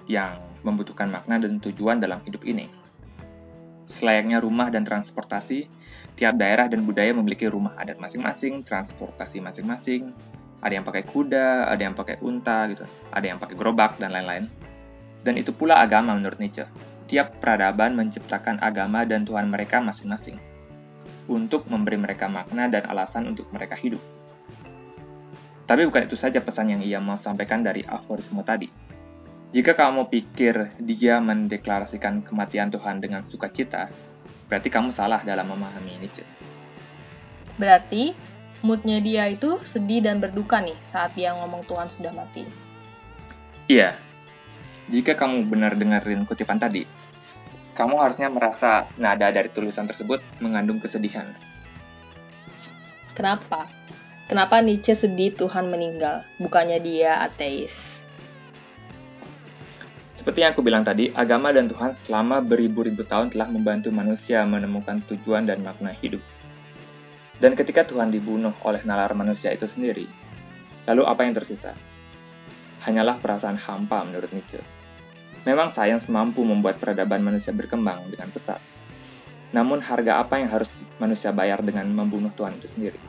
yang 0.10 0.42
membutuhkan 0.66 1.06
makna 1.06 1.38
dan 1.38 1.62
tujuan 1.62 2.02
dalam 2.02 2.18
hidup 2.26 2.42
ini. 2.50 2.66
Selayaknya 3.86 4.42
rumah 4.42 4.74
dan 4.74 4.82
transportasi, 4.82 5.70
tiap 6.18 6.34
daerah 6.42 6.66
dan 6.66 6.82
budaya 6.82 7.14
memiliki 7.14 7.46
rumah 7.46 7.78
adat 7.78 8.02
masing-masing, 8.02 8.66
transportasi 8.66 9.38
masing-masing, 9.38 10.10
ada 10.62 10.74
yang 10.78 10.86
pakai 10.86 11.06
kuda, 11.06 11.70
ada 11.70 11.82
yang 11.82 11.94
pakai 11.94 12.18
unta 12.22 12.66
gitu, 12.70 12.86
ada 13.14 13.26
yang 13.26 13.38
pakai 13.38 13.54
gerobak 13.54 14.02
dan 14.02 14.14
lain-lain. 14.14 14.46
Dan 15.22 15.38
itu 15.38 15.54
pula 15.54 15.82
agama 15.82 16.18
menurut 16.18 16.42
Nietzsche. 16.42 16.66
Tiap 17.06 17.44
peradaban 17.44 17.94
menciptakan 17.94 18.64
agama 18.64 19.04
dan 19.04 19.28
Tuhan 19.28 19.52
mereka 19.52 19.84
masing-masing 19.84 20.40
untuk 21.32 21.68
memberi 21.72 21.96
mereka 22.00 22.28
makna 22.28 22.68
dan 22.68 22.88
alasan 22.88 23.30
untuk 23.30 23.48
mereka 23.54 23.80
hidup. 23.80 24.02
Tapi 25.68 25.88
bukan 25.88 26.04
itu 26.04 26.20
saja 26.20 26.44
pesan 26.44 26.76
yang 26.76 26.82
ia 26.84 27.00
mau 27.00 27.16
sampaikan 27.16 27.64
dari 27.64 27.86
aforisme 27.88 28.44
tadi. 28.44 28.68
Jika 29.52 29.76
kamu 29.76 30.08
pikir 30.08 30.80
dia 30.80 31.20
mendeklarasikan 31.20 32.24
kematian 32.24 32.72
Tuhan 32.72 33.00
dengan 33.04 33.24
sukacita, 33.24 33.92
berarti 34.48 34.68
kamu 34.68 34.92
salah 34.92 35.24
dalam 35.24 35.48
memahami 35.48 36.00
Nietzsche. 36.00 36.28
Berarti 37.56 38.16
moodnya 38.64 39.00
dia 39.00 39.28
itu 39.28 39.60
sedih 39.64 40.04
dan 40.04 40.20
berduka 40.20 40.60
nih 40.60 40.76
saat 40.84 41.16
dia 41.16 41.36
ngomong 41.36 41.68
Tuhan 41.68 41.88
sudah 41.88 42.12
mati. 42.16 42.48
Iya, 43.72 43.96
jika 44.92 45.16
kamu 45.16 45.48
benar 45.48 45.80
dengerin 45.80 46.28
kutipan 46.28 46.60
tadi, 46.60 46.84
kamu 47.72 47.96
harusnya 47.96 48.28
merasa 48.28 48.92
nada 49.00 49.32
dari 49.32 49.48
tulisan 49.48 49.88
tersebut 49.88 50.20
mengandung 50.44 50.84
kesedihan. 50.84 51.32
Kenapa? 53.16 53.72
Kenapa 54.28 54.60
Nietzsche 54.60 54.92
sedih 54.96 55.32
Tuhan 55.32 55.72
meninggal, 55.72 56.28
bukannya 56.40 56.84
dia 56.84 57.24
ateis? 57.24 58.04
Seperti 60.12 60.44
yang 60.44 60.52
aku 60.52 60.60
bilang 60.60 60.84
tadi, 60.84 61.08
agama 61.16 61.56
dan 61.56 61.72
Tuhan 61.72 61.96
selama 61.96 62.44
beribu-ribu 62.44 63.08
tahun 63.08 63.32
telah 63.32 63.48
membantu 63.48 63.96
manusia 63.96 64.44
menemukan 64.44 65.00
tujuan 65.08 65.48
dan 65.48 65.64
makna 65.64 65.96
hidup. 66.04 66.20
Dan 67.40 67.56
ketika 67.56 67.88
Tuhan 67.88 68.12
dibunuh 68.12 68.54
oleh 68.68 68.84
nalar 68.84 69.16
manusia 69.16 69.50
itu 69.56 69.66
sendiri, 69.66 70.06
lalu 70.86 71.04
apa 71.08 71.24
yang 71.24 71.34
tersisa? 71.34 71.74
Hanyalah 72.86 73.18
perasaan 73.18 73.56
hampa 73.56 74.04
menurut 74.04 74.30
Nietzsche. 74.36 74.81
Memang 75.42 75.74
sains 75.74 76.06
mampu 76.06 76.46
membuat 76.46 76.78
peradaban 76.78 77.26
manusia 77.26 77.50
berkembang 77.50 78.14
dengan 78.14 78.30
pesat. 78.30 78.62
Namun 79.52 79.82
harga 79.84 80.22
apa 80.22 80.38
yang 80.38 80.54
harus 80.54 80.78
manusia 81.02 81.34
bayar 81.34 81.60
dengan 81.66 81.90
membunuh 81.92 82.32
Tuhan 82.32 82.56
itu 82.62 82.70
sendiri? 82.70 83.00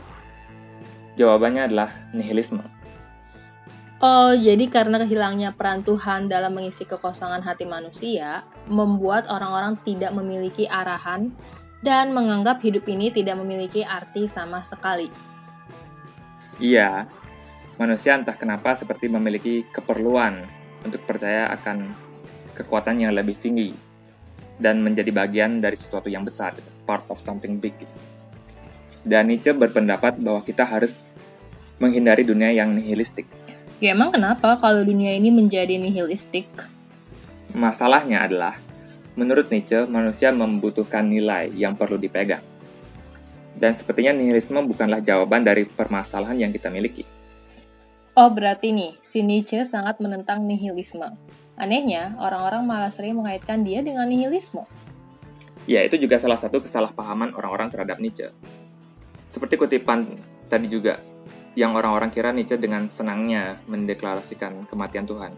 Jawabannya 1.15 1.69
adalah 1.69 1.93
nihilisme. 2.17 2.65
Oh, 4.03 4.35
jadi 4.35 4.67
karena 4.67 4.99
kehilangnya 4.99 5.55
peran 5.55 5.87
Tuhan 5.87 6.27
dalam 6.27 6.59
mengisi 6.59 6.83
kekosongan 6.83 7.47
hati 7.47 7.63
manusia, 7.71 8.43
membuat 8.67 9.31
orang-orang 9.31 9.79
tidak 9.79 10.11
memiliki 10.11 10.67
arahan 10.67 11.31
dan 11.87 12.11
menganggap 12.11 12.59
hidup 12.67 12.83
ini 12.91 13.15
tidak 13.15 13.39
memiliki 13.39 13.87
arti 13.87 14.27
sama 14.27 14.59
sekali. 14.67 15.07
Iya, 16.59 17.07
manusia 17.79 18.19
entah 18.19 18.35
kenapa 18.35 18.75
seperti 18.75 19.07
memiliki 19.07 19.63
keperluan 19.71 20.43
untuk 20.83 21.07
percaya 21.07 21.47
akan 21.55 21.95
kekuatan 22.53 23.01
yang 23.01 23.13
lebih 23.17 23.37
tinggi 23.37 23.73
dan 24.61 24.79
menjadi 24.85 25.11
bagian 25.11 25.59
dari 25.59 25.75
sesuatu 25.75 26.07
yang 26.07 26.23
besar, 26.23 26.55
gitu. 26.55 26.71
part 26.87 27.03
of 27.11 27.19
something 27.19 27.59
big. 27.59 27.75
Gitu. 27.75 27.97
Dan 29.03 29.27
Nietzsche 29.27 29.51
berpendapat 29.51 30.23
bahwa 30.23 30.47
kita 30.47 30.63
harus 30.63 31.11
menghindari 31.83 32.23
dunia 32.23 32.55
yang 32.55 32.71
nihilistik. 32.71 33.27
Ya 33.83 33.99
emang 33.99 34.15
kenapa 34.15 34.55
kalau 34.63 34.87
dunia 34.87 35.11
ini 35.19 35.35
menjadi 35.35 35.75
nihilistik? 35.75 36.47
Masalahnya 37.51 38.23
adalah, 38.23 38.55
menurut 39.19 39.51
Nietzsche, 39.51 39.91
manusia 39.91 40.31
membutuhkan 40.31 41.03
nilai 41.03 41.51
yang 41.51 41.75
perlu 41.75 41.99
dipegang. 41.99 42.47
Dan 43.59 43.75
sepertinya 43.75 44.15
nihilisme 44.15 44.63
bukanlah 44.63 45.03
jawaban 45.03 45.43
dari 45.43 45.67
permasalahan 45.67 46.39
yang 46.39 46.53
kita 46.55 46.71
miliki. 46.71 47.03
Oh, 48.15 48.31
berarti 48.31 48.71
nih, 48.71 48.95
si 49.03 49.27
Nietzsche 49.27 49.67
sangat 49.67 49.99
menentang 49.99 50.47
nihilisme. 50.47 51.19
Anehnya, 51.57 52.17
orang-orang 52.17 52.65
malah 52.65 52.89
sering 52.89 53.17
mengaitkan 53.17 53.61
dia 53.61 53.85
dengan 53.85 54.09
nihilisme. 54.09 54.65
Ya, 55.69 55.85
itu 55.87 55.95
juga 56.01 56.19
salah 56.19 56.41
satu 56.41 56.59
kesalahpahaman 56.59 57.37
orang-orang 57.39 57.71
terhadap 57.71 58.03
Nietzsche. 58.03 58.33
Seperti 59.31 59.55
kutipan 59.61 60.09
tadi 60.51 60.67
juga, 60.67 60.99
yang 61.55 61.77
orang-orang 61.77 62.09
kira 62.09 62.33
Nietzsche 62.33 62.57
dengan 62.57 62.89
senangnya 62.89 63.61
mendeklarasikan 63.69 64.67
kematian 64.67 65.05
Tuhan. 65.05 65.33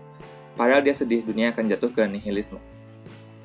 Padahal 0.55 0.87
dia 0.87 0.95
sedih 0.95 1.27
dunia 1.27 1.51
akan 1.51 1.67
jatuh 1.67 1.91
ke 1.91 2.07
nihilisme. 2.07 2.63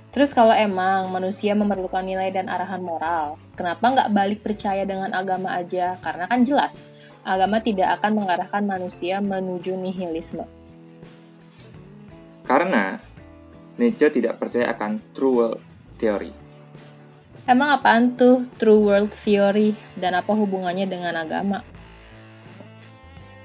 Terus 0.10 0.34
kalau 0.34 0.54
emang 0.54 1.10
manusia 1.14 1.54
memerlukan 1.54 2.02
nilai 2.02 2.34
dan 2.34 2.50
arahan 2.50 2.82
moral, 2.82 3.38
kenapa 3.54 3.86
nggak 3.94 4.10
balik 4.10 4.40
percaya 4.42 4.82
dengan 4.82 5.14
agama 5.14 5.54
aja? 5.54 6.02
Karena 6.02 6.26
kan 6.26 6.42
jelas, 6.42 6.90
agama 7.22 7.62
tidak 7.62 7.98
akan 8.02 8.18
mengarahkan 8.18 8.66
manusia 8.66 9.22
menuju 9.22 9.78
nihilisme. 9.78 10.59
Karena 12.50 12.98
Nietzsche 13.77 14.10
tidak 14.10 14.41
percaya 14.41 14.74
akan 14.74 15.13
true 15.13 15.34
world 15.38 15.62
theory. 16.01 16.34
Emang 17.46 17.77
apaan 17.77 18.18
tuh 18.18 18.41
true 18.58 18.89
world 18.89 19.13
theory 19.13 19.77
dan 19.94 20.18
apa 20.18 20.34
hubungannya 20.34 20.89
dengan 20.89 21.13
agama? 21.13 21.62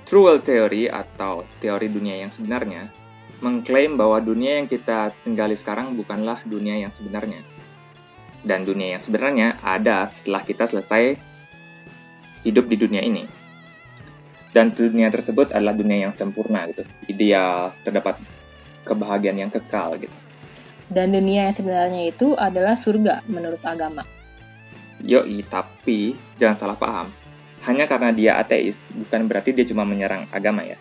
True 0.09 0.33
world 0.33 0.45
theory 0.49 0.89
atau 0.89 1.45
teori 1.61 1.93
dunia 1.93 2.17
yang 2.17 2.33
sebenarnya 2.33 2.89
mengklaim 3.45 4.01
bahwa 4.01 4.25
dunia 4.25 4.57
yang 4.57 4.69
kita 4.69 5.13
tinggali 5.21 5.53
sekarang 5.53 5.93
bukanlah 5.93 6.41
dunia 6.49 6.81
yang 6.81 6.89
sebenarnya. 6.89 7.45
Dan 8.41 8.65
dunia 8.65 8.97
yang 8.97 9.03
sebenarnya 9.05 9.61
ada 9.61 10.09
setelah 10.09 10.41
kita 10.41 10.65
selesai 10.65 11.21
hidup 12.45 12.69
di 12.73 12.77
dunia 12.81 13.05
ini. 13.05 13.25
Dan 14.53 14.73
dunia 14.73 15.13
tersebut 15.13 15.53
adalah 15.53 15.77
dunia 15.77 16.09
yang 16.09 16.15
sempurna 16.17 16.65
gitu. 16.73 16.89
Ideal, 17.09 17.73
terdapat 17.85 18.17
kebahagiaan 18.85 19.41
yang 19.41 19.53
kekal 19.53 19.97
gitu. 19.97 20.15
Dan 20.87 21.17
dunia 21.17 21.49
yang 21.49 21.57
sebenarnya 21.57 22.13
itu 22.13 22.37
adalah 22.37 22.77
surga 22.77 23.25
menurut 23.27 23.61
agama. 23.65 24.05
Yoi, 25.01 25.43
tapi 25.45 26.15
jangan 26.37 26.57
salah 26.57 26.79
paham. 26.79 27.09
Hanya 27.65 27.89
karena 27.89 28.13
dia 28.13 28.37
ateis, 28.37 28.93
bukan 28.93 29.25
berarti 29.25 29.57
dia 29.57 29.65
cuma 29.65 29.89
menyerang 29.89 30.29
agama 30.29 30.61
ya. 30.65 30.77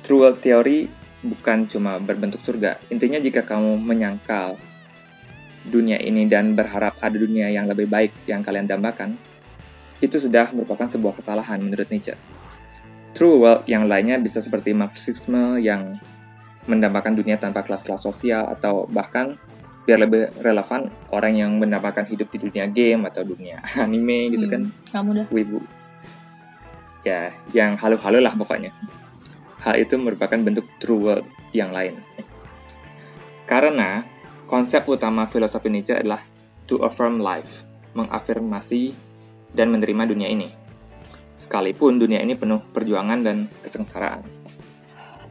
True 0.00 0.24
world 0.24 0.40
theory 0.40 0.88
bukan 1.20 1.68
cuma 1.68 2.00
berbentuk 2.00 2.40
surga. 2.40 2.80
Intinya 2.88 3.20
jika 3.20 3.44
kamu 3.44 3.76
menyangkal 3.76 4.56
dunia 5.68 6.00
ini 6.00 6.24
dan 6.24 6.56
berharap 6.56 6.96
ada 7.04 7.12
dunia 7.12 7.52
yang 7.52 7.68
lebih 7.68 7.84
baik 7.92 8.24
yang 8.24 8.40
kalian 8.40 8.64
dambakan, 8.64 9.20
itu 10.00 10.16
sudah 10.16 10.48
merupakan 10.56 10.88
sebuah 10.88 11.20
kesalahan 11.20 11.60
menurut 11.60 11.90
Nietzsche. 11.92 12.16
True 13.12 13.36
world 13.42 13.62
yang 13.66 13.84
lainnya 13.90 14.16
bisa 14.16 14.38
seperti 14.38 14.72
Marxisme 14.72 15.58
yang 15.58 15.98
mendambakan 16.68 17.16
dunia 17.16 17.40
tanpa 17.40 17.64
kelas-kelas 17.64 18.04
sosial 18.04 18.44
atau 18.52 18.84
bahkan 18.86 19.34
biar 19.88 20.04
lebih 20.04 20.28
relevan 20.44 20.92
orang 21.08 21.32
yang 21.32 21.50
mendambakan 21.56 22.04
hidup 22.04 22.28
di 22.28 22.38
dunia 22.44 22.68
game 22.68 23.08
atau 23.08 23.24
dunia 23.24 23.64
anime 23.82 24.36
gitu 24.36 24.44
hmm, 24.44 24.52
kan 24.52 24.62
kamu 24.92 25.10
dah 25.16 25.26
wibu. 25.32 25.58
Ya 27.08 27.32
yang 27.56 27.80
halu-halu 27.80 28.20
lah 28.20 28.36
pokoknya. 28.36 28.68
Hal 29.64 29.80
itu 29.80 29.96
merupakan 29.96 30.36
bentuk 30.36 30.68
true 30.76 31.00
world 31.00 31.26
yang 31.56 31.72
lain. 31.72 31.96
Karena 33.48 34.04
konsep 34.44 34.84
utama 34.84 35.24
filosofi 35.24 35.72
Nietzsche 35.72 35.96
adalah 35.96 36.20
to 36.68 36.76
affirm 36.84 37.24
life 37.24 37.64
mengafirmasi 37.96 38.92
dan 39.56 39.72
menerima 39.72 40.04
dunia 40.04 40.28
ini. 40.28 40.52
Sekalipun 41.32 41.96
dunia 41.96 42.20
ini 42.20 42.36
penuh 42.36 42.60
perjuangan 42.60 43.24
dan 43.24 43.48
kesengsaraan 43.64 44.47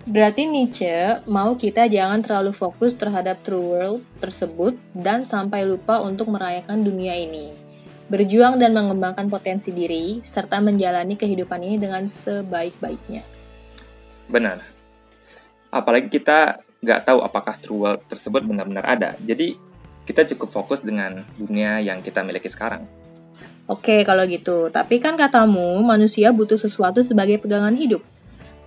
Berarti 0.08 0.48
Nietzsche 0.48 1.20
mau 1.28 1.60
kita 1.60 1.92
jangan 1.92 2.24
terlalu 2.24 2.56
fokus 2.56 2.96
terhadap 2.96 3.44
true 3.44 3.76
world 3.76 4.00
tersebut 4.24 4.80
dan 4.96 5.28
sampai 5.28 5.68
lupa 5.68 6.00
untuk 6.00 6.32
merayakan 6.32 6.80
dunia 6.80 7.12
ini. 7.12 7.52
Berjuang 8.08 8.56
dan 8.56 8.72
mengembangkan 8.72 9.28
potensi 9.28 9.76
diri, 9.76 10.24
serta 10.24 10.64
menjalani 10.64 11.20
kehidupan 11.20 11.60
ini 11.60 11.76
dengan 11.76 12.08
sebaik-baiknya. 12.08 13.20
Benar. 14.32 14.64
Apalagi 15.76 16.08
kita 16.08 16.64
nggak 16.80 17.04
tahu 17.04 17.20
apakah 17.20 17.60
true 17.60 17.84
world 17.84 18.00
tersebut 18.08 18.48
benar-benar 18.48 18.88
ada. 18.88 19.20
Jadi 19.20 19.60
kita 20.08 20.24
cukup 20.24 20.48
fokus 20.56 20.88
dengan 20.88 21.20
dunia 21.36 21.84
yang 21.84 22.00
kita 22.00 22.24
miliki 22.24 22.48
sekarang. 22.48 22.88
Oke, 23.68 24.08
kalau 24.08 24.24
gitu. 24.24 24.72
Tapi 24.72 25.04
kan 25.04 25.20
katamu 25.20 25.84
manusia 25.84 26.32
butuh 26.32 26.56
sesuatu 26.56 27.04
sebagai 27.04 27.44
pegangan 27.44 27.76
hidup. 27.76 28.00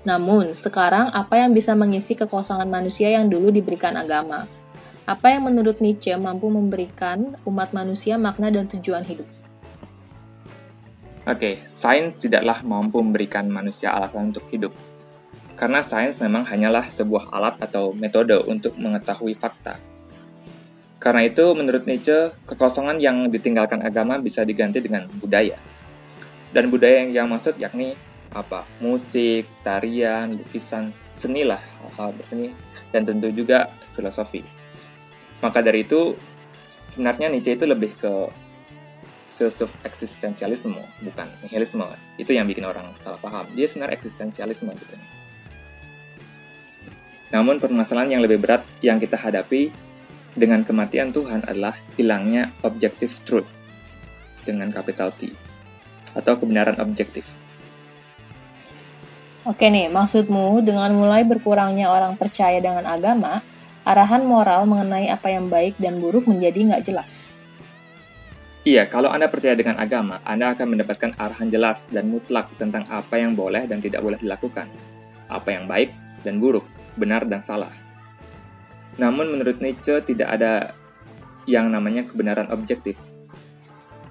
Namun, 0.00 0.56
sekarang 0.56 1.12
apa 1.12 1.36
yang 1.44 1.52
bisa 1.52 1.76
mengisi 1.76 2.16
kekosongan 2.16 2.72
manusia 2.72 3.12
yang 3.12 3.28
dulu 3.28 3.52
diberikan 3.52 3.92
agama? 4.00 4.48
Apa 5.04 5.36
yang 5.36 5.44
menurut 5.52 5.82
Nietzsche 5.84 6.16
mampu 6.16 6.48
memberikan 6.48 7.36
umat 7.44 7.76
manusia 7.76 8.16
makna 8.16 8.48
dan 8.48 8.64
tujuan 8.64 9.04
hidup? 9.04 9.28
Oke, 11.28 11.60
sains 11.68 12.16
tidaklah 12.16 12.64
mampu 12.64 13.04
memberikan 13.04 13.44
manusia 13.52 13.92
alasan 13.92 14.32
untuk 14.32 14.48
hidup. 14.48 14.72
Karena 15.60 15.84
sains 15.84 16.16
memang 16.16 16.48
hanyalah 16.48 16.88
sebuah 16.88 17.28
alat 17.28 17.60
atau 17.60 17.92
metode 17.92 18.40
untuk 18.48 18.72
mengetahui 18.80 19.36
fakta. 19.36 19.76
Karena 20.96 21.28
itu, 21.28 21.44
menurut 21.52 21.84
Nietzsche, 21.84 22.32
kekosongan 22.48 22.96
yang 23.04 23.28
ditinggalkan 23.28 23.84
agama 23.84 24.16
bisa 24.16 24.48
diganti 24.48 24.80
dengan 24.80 25.04
budaya. 25.20 25.60
Dan 26.56 26.72
budaya 26.72 27.04
yang 27.04 27.12
yang 27.12 27.28
maksud 27.28 27.60
yakni 27.60 28.00
apa 28.30 28.62
musik, 28.78 29.46
tarian, 29.66 30.38
lukisan, 30.38 30.94
seni 31.10 31.42
lah 31.42 31.58
hal-hal 31.82 32.14
berseni 32.14 32.54
dan 32.94 33.02
tentu 33.02 33.30
juga 33.34 33.66
filosofi. 33.94 34.42
Maka 35.42 35.64
dari 35.64 35.82
itu 35.82 36.14
sebenarnya 36.94 37.32
Nietzsche 37.32 37.56
itu 37.56 37.66
lebih 37.66 37.90
ke 37.98 38.12
filsuf 39.34 39.72
eksistensialisme 39.88 40.76
bukan 41.00 41.28
nihilisme. 41.40 41.88
Itu 42.20 42.36
yang 42.36 42.44
bikin 42.44 42.68
orang 42.68 42.92
salah 43.00 43.16
paham. 43.16 43.48
Dia 43.56 43.64
sebenarnya 43.64 43.96
eksistensialisme 43.96 44.68
gitu. 44.76 44.94
Namun 47.32 47.56
permasalahan 47.62 48.18
yang 48.18 48.22
lebih 48.26 48.42
berat 48.42 48.60
yang 48.84 49.00
kita 49.00 49.16
hadapi 49.16 49.72
dengan 50.36 50.62
kematian 50.62 51.10
Tuhan 51.10 51.46
adalah 51.48 51.72
hilangnya 51.96 52.52
objective 52.62 53.10
truth 53.24 53.48
dengan 54.44 54.68
capital 54.70 55.14
T 55.14 55.32
atau 56.12 56.34
kebenaran 56.36 56.76
objektif 56.82 57.39
Oke 59.48 59.72
nih, 59.72 59.88
maksudmu 59.88 60.60
dengan 60.60 60.92
mulai 60.92 61.24
berkurangnya 61.24 61.88
orang 61.88 62.12
percaya 62.20 62.60
dengan 62.60 62.84
agama, 62.84 63.40
arahan 63.88 64.28
moral 64.28 64.68
mengenai 64.68 65.08
apa 65.08 65.32
yang 65.32 65.48
baik 65.48 65.80
dan 65.80 65.96
buruk 65.96 66.28
menjadi 66.28 66.60
nggak 66.68 66.84
jelas. 66.84 67.32
Iya, 68.68 68.84
kalau 68.92 69.08
Anda 69.08 69.32
percaya 69.32 69.56
dengan 69.56 69.80
agama, 69.80 70.20
Anda 70.28 70.52
akan 70.52 70.76
mendapatkan 70.76 71.16
arahan 71.16 71.48
jelas 71.48 71.88
dan 71.88 72.12
mutlak 72.12 72.52
tentang 72.60 72.84
apa 72.92 73.16
yang 73.16 73.32
boleh 73.32 73.64
dan 73.64 73.80
tidak 73.80 74.04
boleh 74.04 74.20
dilakukan, 74.20 74.68
apa 75.32 75.48
yang 75.48 75.64
baik 75.64 75.88
dan 76.20 76.36
buruk, 76.36 76.68
benar 77.00 77.24
dan 77.24 77.40
salah. 77.40 77.72
Namun 79.00 79.32
menurut 79.32 79.56
Nietzsche 79.64 80.04
tidak 80.04 80.36
ada 80.36 80.76
yang 81.48 81.72
namanya 81.72 82.04
kebenaran 82.04 82.52
objektif. 82.52 83.00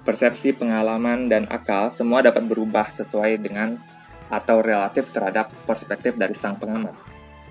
Persepsi, 0.02 0.50
pengalaman, 0.58 1.30
dan 1.30 1.46
akal 1.46 1.86
semua 1.94 2.18
dapat 2.18 2.42
berubah 2.42 2.90
sesuai 2.90 3.38
dengan 3.38 3.78
atau 4.30 4.62
relatif 4.62 5.10
terhadap 5.10 5.50
perspektif 5.66 6.14
dari 6.14 6.32
sang 6.32 6.56
pengamat. 6.56 6.94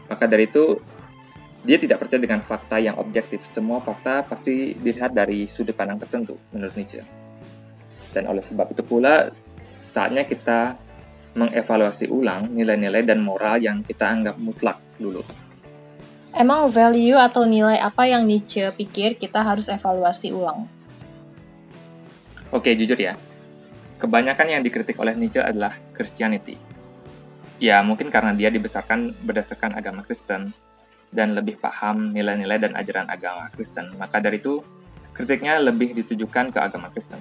Maka 0.07 0.25
dari 0.25 0.47
itu, 0.47 0.79
dia 1.61 1.75
tidak 1.75 1.99
percaya 2.01 2.23
dengan 2.23 2.39
fakta 2.39 2.79
yang 2.79 2.95
objektif. 2.97 3.43
Semua 3.43 3.83
fakta 3.83 4.23
pasti 4.23 4.73
dilihat 4.79 5.11
dari 5.11 5.45
sudut 5.45 5.75
pandang 5.75 5.99
tertentu, 5.99 6.39
menurut 6.55 6.73
Nietzsche. 6.79 7.03
Dan 8.15 8.31
oleh 8.31 8.41
sebab 8.41 8.71
itu 8.73 8.81
pula, 8.81 9.27
saatnya 9.61 10.23
kita 10.23 10.79
mengevaluasi 11.37 12.09
ulang 12.09 12.49
nilai-nilai 12.49 13.05
dan 13.05 13.21
moral 13.21 13.61
yang 13.61 13.85
kita 13.85 14.09
anggap 14.09 14.35
mutlak 14.41 14.81
dulu. 14.97 15.21
Emang 16.33 16.69
value 16.71 17.17
atau 17.19 17.43
nilai 17.43 17.77
apa 17.81 18.07
yang 18.07 18.25
Nietzsche 18.25 18.65
pikir 18.73 19.19
kita 19.19 19.43
harus 19.43 19.67
evaluasi 19.67 20.31
ulang? 20.33 20.65
Oke, 22.49 22.73
jujur 22.73 22.97
ya. 22.97 23.13
Kebanyakan 23.99 24.47
yang 24.57 24.61
dikritik 24.63 24.97
oleh 24.97 25.13
Nietzsche 25.13 25.43
adalah 25.43 25.75
Christianity. 25.93 26.68
Ya, 27.59 27.83
mungkin 27.83 28.07
karena 28.07 28.31
dia 28.31 28.47
dibesarkan 28.47 29.19
berdasarkan 29.19 29.75
agama 29.75 30.07
Kristen 30.07 30.55
dan 31.11 31.35
lebih 31.35 31.59
paham 31.59 32.15
nilai-nilai 32.15 32.55
dan 32.55 32.73
ajaran 32.79 33.11
agama 33.11 33.51
Kristen. 33.51 33.91
Maka 33.99 34.23
dari 34.23 34.39
itu, 34.39 34.63
kritiknya 35.11 35.59
lebih 35.59 35.91
ditujukan 35.91 36.55
ke 36.55 36.59
agama 36.63 36.87
Kristen. 36.87 37.19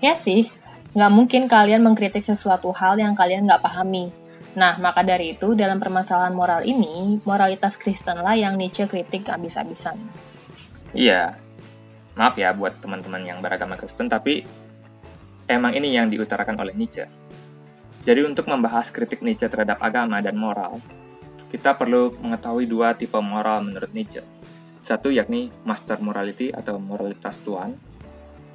Ya 0.00 0.16
sih, 0.16 0.48
nggak 0.96 1.12
mungkin 1.12 1.42
kalian 1.52 1.84
mengkritik 1.84 2.24
sesuatu 2.24 2.72
hal 2.72 2.96
yang 2.96 3.12
kalian 3.12 3.44
nggak 3.44 3.60
pahami. 3.60 4.08
Nah, 4.56 4.80
maka 4.80 5.04
dari 5.04 5.36
itu, 5.36 5.52
dalam 5.52 5.76
permasalahan 5.76 6.32
moral 6.32 6.64
ini, 6.64 7.20
moralitas 7.22 7.76
Kristen 7.76 8.24
lah 8.24 8.34
yang 8.34 8.56
Nietzsche 8.56 8.88
kritik 8.88 9.28
abis-abisan. 9.28 10.00
Iya, 10.96 11.36
maaf 12.16 12.34
ya 12.34 12.50
buat 12.56 12.80
teman-teman 12.82 13.22
yang 13.22 13.38
beragama 13.44 13.76
Kristen, 13.76 14.08
tapi 14.10 14.42
emang 15.46 15.76
ini 15.76 15.94
yang 15.94 16.08
diutarakan 16.08 16.56
oleh 16.58 16.74
Nietzsche. 16.74 17.19
Jadi 18.00 18.24
untuk 18.24 18.48
membahas 18.48 18.88
kritik 18.88 19.20
Nietzsche 19.20 19.44
terhadap 19.52 19.76
agama 19.84 20.24
dan 20.24 20.32
moral, 20.40 20.80
kita 21.52 21.76
perlu 21.76 22.16
mengetahui 22.16 22.64
dua 22.64 22.96
tipe 22.96 23.20
moral 23.20 23.60
menurut 23.60 23.92
Nietzsche. 23.92 24.24
Satu 24.80 25.12
yakni 25.12 25.52
master 25.68 26.00
morality 26.00 26.48
atau 26.48 26.80
moralitas 26.80 27.44
tuan, 27.44 27.76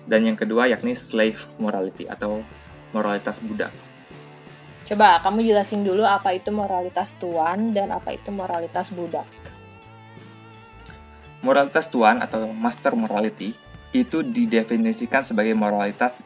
dan 0.10 0.26
yang 0.26 0.34
kedua 0.34 0.66
yakni 0.66 0.98
slave 0.98 1.54
morality 1.62 2.10
atau 2.10 2.42
moralitas 2.90 3.38
budak. 3.38 3.70
Coba 4.86 5.22
kamu 5.22 5.46
jelasin 5.46 5.86
dulu 5.86 6.06
apa 6.06 6.34
itu 6.34 6.50
moralitas 6.50 7.18
tuan 7.18 7.74
dan 7.74 7.94
apa 7.94 8.18
itu 8.18 8.30
moralitas 8.34 8.94
budak. 8.94 9.26
Moralitas 11.46 11.94
tuan 11.94 12.22
atau 12.22 12.50
master 12.50 12.98
morality 12.98 13.54
itu 13.94 14.26
didefinisikan 14.26 15.22
sebagai 15.22 15.54
moralitas 15.54 16.26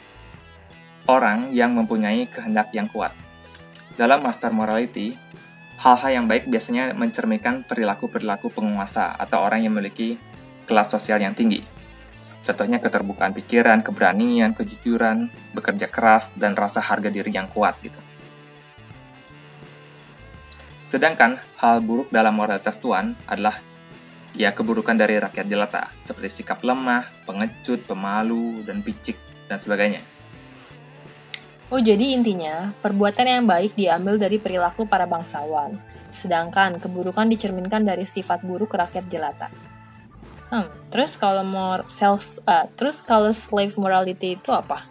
orang 1.10 1.50
yang 1.50 1.74
mempunyai 1.74 2.30
kehendak 2.30 2.70
yang 2.78 2.86
kuat. 2.86 3.18
Dalam 3.98 4.22
master 4.22 4.54
morality, 4.54 5.18
hal-hal 5.82 6.22
yang 6.22 6.26
baik 6.30 6.46
biasanya 6.46 6.94
mencerminkan 6.94 7.66
perilaku-perilaku 7.66 8.54
penguasa 8.54 9.18
atau 9.18 9.42
orang 9.42 9.66
yang 9.66 9.74
memiliki 9.74 10.22
kelas 10.70 10.94
sosial 10.94 11.18
yang 11.18 11.34
tinggi. 11.34 11.66
Contohnya 12.46 12.78
keterbukaan 12.78 13.34
pikiran, 13.34 13.82
keberanian, 13.82 14.54
kejujuran, 14.54 15.28
bekerja 15.52 15.90
keras, 15.90 16.38
dan 16.38 16.54
rasa 16.54 16.80
harga 16.80 17.10
diri 17.10 17.34
yang 17.34 17.50
kuat 17.50 17.76
gitu. 17.82 18.00
Sedangkan 20.86 21.38
hal 21.62 21.86
buruk 21.86 22.10
dalam 22.10 22.34
moralitas 22.34 22.82
Tuhan 22.82 23.14
adalah 23.30 23.62
ya 24.34 24.54
keburukan 24.56 24.98
dari 24.98 25.22
rakyat 25.22 25.46
jelata, 25.46 25.94
seperti 26.02 26.42
sikap 26.42 26.64
lemah, 26.66 27.06
pengecut, 27.30 27.86
pemalu, 27.86 28.66
dan 28.66 28.82
picik, 28.82 29.18
dan 29.46 29.62
sebagainya. 29.62 30.19
Oh, 31.70 31.78
jadi 31.78 32.18
intinya, 32.18 32.74
perbuatan 32.82 33.30
yang 33.30 33.46
baik 33.46 33.78
diambil 33.78 34.18
dari 34.18 34.42
perilaku 34.42 34.90
para 34.90 35.06
bangsawan, 35.06 35.78
sedangkan 36.10 36.82
keburukan 36.82 37.30
dicerminkan 37.30 37.86
dari 37.86 38.10
sifat 38.10 38.42
buruk 38.42 38.74
rakyat 38.74 39.06
jelata. 39.06 39.54
Hmm, 40.50 40.66
terus 40.90 41.14
kalau 41.14 41.46
more 41.46 41.86
self, 41.86 42.42
uh, 42.50 42.66
terus 42.74 43.06
kalau 43.06 43.30
slave 43.38 43.78
morality 43.78 44.34
itu 44.34 44.50
apa? 44.50 44.82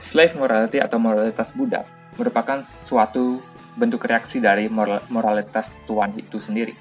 Slave 0.00 0.32
morality 0.40 0.80
atau 0.80 0.96
moralitas 0.96 1.52
budak 1.52 1.84
merupakan 2.16 2.64
suatu 2.64 3.44
bentuk 3.76 4.00
reaksi 4.08 4.40
dari 4.40 4.64
moral, 4.72 5.04
moralitas 5.12 5.76
tuan 5.84 6.16
itu 6.16 6.40
sendiri. 6.40 6.72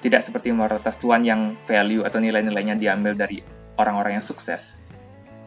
Tidak 0.00 0.24
seperti 0.24 0.56
moralitas 0.56 0.96
tuan 0.96 1.20
yang 1.20 1.52
value 1.68 2.00
atau 2.00 2.16
nilai-nilainya 2.16 2.80
diambil 2.80 3.12
dari 3.12 3.44
orang-orang 3.76 4.20
yang 4.20 4.24
sukses, 4.24 4.80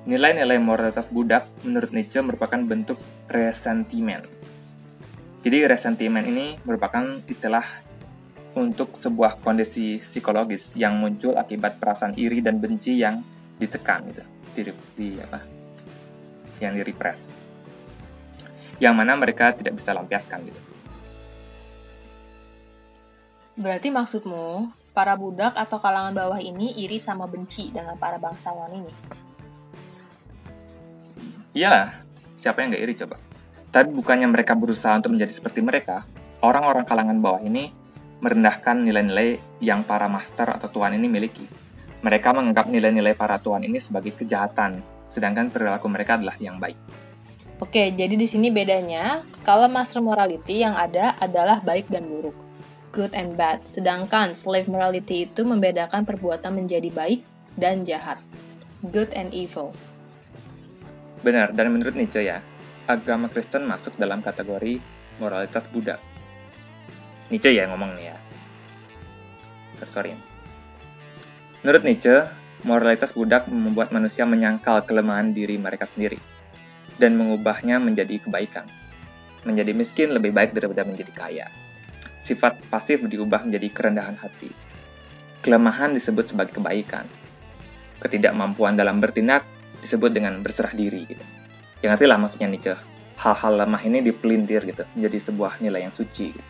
Nilai-nilai 0.01 0.57
moralitas 0.57 1.13
budak 1.13 1.45
menurut 1.61 1.93
Nietzsche 1.93 2.25
merupakan 2.25 2.57
bentuk 2.57 2.97
resentimen. 3.29 4.25
Jadi 5.45 5.57
resentimen 5.69 6.25
ini 6.25 6.57
merupakan 6.65 7.21
istilah 7.29 7.61
untuk 8.57 8.97
sebuah 8.97 9.37
kondisi 9.45 10.01
psikologis 10.01 10.73
yang 10.73 10.97
muncul 10.97 11.37
akibat 11.37 11.77
perasaan 11.77 12.17
iri 12.17 12.41
dan 12.41 12.57
benci 12.57 12.97
yang 12.97 13.21
ditekan 13.61 14.09
gitu, 14.09 14.23
di, 14.57 14.61
di 14.97 15.07
apa? 15.21 15.39
Yang 16.57 16.73
direpress. 16.81 17.19
Yang 18.81 18.93
mana 18.97 19.13
mereka 19.13 19.53
tidak 19.53 19.77
bisa 19.77 19.93
lampiaskan 19.93 20.49
gitu. 20.49 20.61
Berarti 23.61 23.93
maksudmu, 23.93 24.73
para 24.97 25.13
budak 25.13 25.53
atau 25.53 25.77
kalangan 25.77 26.17
bawah 26.17 26.41
ini 26.41 26.73
iri 26.81 26.97
sama 26.97 27.29
benci 27.29 27.69
dengan 27.69 27.93
para 28.01 28.17
bangsawan 28.17 28.73
ini? 28.73 29.21
Iyalah, 31.51 31.91
siapa 32.31 32.63
yang 32.63 32.71
gak 32.71 32.83
iri 32.87 32.95
coba? 32.95 33.19
Tapi 33.75 33.91
bukannya 33.91 34.27
mereka 34.31 34.55
berusaha 34.55 34.95
untuk 34.95 35.11
menjadi 35.11 35.35
seperti 35.35 35.59
mereka, 35.59 36.07
orang-orang 36.39 36.87
kalangan 36.87 37.19
bawah 37.19 37.43
ini 37.43 37.75
merendahkan 38.23 38.79
nilai-nilai 38.87 39.59
yang 39.59 39.83
para 39.83 40.07
master 40.07 40.47
atau 40.47 40.71
tuan 40.71 40.95
ini 40.95 41.11
miliki. 41.11 41.43
Mereka 42.07 42.31
menganggap 42.31 42.71
nilai-nilai 42.71 43.19
para 43.19 43.35
tuan 43.35 43.67
ini 43.67 43.83
sebagai 43.83 44.15
kejahatan, 44.15 44.79
sedangkan 45.11 45.51
perilaku 45.51 45.91
mereka 45.91 46.15
adalah 46.15 46.39
yang 46.39 46.55
baik. 46.55 46.79
Oke, 47.59 47.91
jadi 47.93 48.15
di 48.15 48.25
sini 48.31 48.47
bedanya, 48.47 49.19
kalau 49.43 49.67
master 49.67 49.99
morality 49.99 50.63
yang 50.63 50.79
ada 50.79 51.19
adalah 51.19 51.59
baik 51.59 51.91
dan 51.91 52.07
buruk, 52.07 52.33
good 52.95 53.11
and 53.11 53.35
bad. 53.35 53.67
Sedangkan 53.67 54.31
slave 54.31 54.71
morality 54.71 55.27
itu 55.27 55.43
membedakan 55.43 56.07
perbuatan 56.07 56.55
menjadi 56.55 56.87
baik 56.89 57.27
dan 57.59 57.83
jahat, 57.83 58.17
good 58.87 59.11
and 59.19 59.35
evil. 59.35 59.75
Benar, 61.21 61.53
dan 61.53 61.69
menurut 61.69 61.93
Nietzsche 61.93 62.25
ya, 62.25 62.41
agama 62.89 63.29
Kristen 63.29 63.69
masuk 63.69 63.93
dalam 64.01 64.25
kategori 64.25 64.81
moralitas 65.21 65.69
budak. 65.69 66.01
Nietzsche 67.29 67.53
ya 67.53 67.69
ngomong 67.69 67.93
nih 67.93 68.05
ya. 68.09 68.17
Sorry. 69.85 70.17
Menurut 71.61 71.85
Nietzsche, 71.85 72.25
moralitas 72.65 73.13
budak 73.13 73.45
membuat 73.49 73.93
manusia 73.93 74.25
menyangkal 74.25 74.81
kelemahan 74.85 75.29
diri 75.29 75.61
mereka 75.61 75.85
sendiri 75.85 76.17
dan 76.97 77.17
mengubahnya 77.17 77.77
menjadi 77.77 78.17
kebaikan. 78.21 78.65
Menjadi 79.45 79.73
miskin 79.73 80.13
lebih 80.13 80.33
baik 80.33 80.53
daripada 80.53 80.85
menjadi 80.85 81.09
kaya. 81.13 81.47
Sifat 82.17 82.61
pasif 82.69 83.01
diubah 83.01 83.45
menjadi 83.45 83.73
kerendahan 83.73 84.17
hati. 84.17 84.53
Kelemahan 85.41 85.97
disebut 85.97 86.33
sebagai 86.33 86.53
kebaikan. 86.61 87.09
Ketidakmampuan 87.97 88.77
dalam 88.77 89.01
bertindak 89.01 89.41
disebut 89.81 90.13
dengan 90.13 90.39
berserah 90.39 90.71
diri 90.71 91.03
gitu. 91.09 91.25
Ya 91.81 91.91
ngerti 91.91 92.05
lah 92.05 92.21
maksudnya 92.21 92.47
Nietzsche. 92.47 92.77
Hal-hal 93.21 93.53
lemah 93.53 93.81
ini 93.85 94.01
dipelintir 94.01 94.65
gitu, 94.65 94.81
menjadi 94.97 95.17
sebuah 95.29 95.61
nilai 95.61 95.85
yang 95.85 95.93
suci. 95.93 96.33
Gitu. 96.33 96.49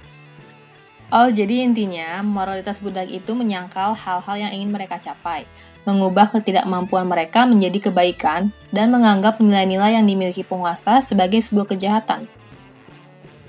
Oh, 1.12 1.28
jadi 1.28 1.67
intinya 1.67 2.24
moralitas 2.24 2.80
budak 2.80 3.12
itu 3.12 3.36
menyangkal 3.36 3.91
hal-hal 3.91 4.36
yang 4.39 4.52
ingin 4.56 4.72
mereka 4.72 4.96
capai, 4.96 5.44
mengubah 5.84 6.32
ketidakmampuan 6.32 7.04
mereka 7.04 7.44
menjadi 7.44 7.91
kebaikan, 7.91 8.56
dan 8.72 8.88
menganggap 8.96 9.44
nilai-nilai 9.44 10.00
yang 10.00 10.08
dimiliki 10.08 10.48
penguasa 10.48 11.04
sebagai 11.04 11.44
sebuah 11.44 11.76
kejahatan. 11.76 12.32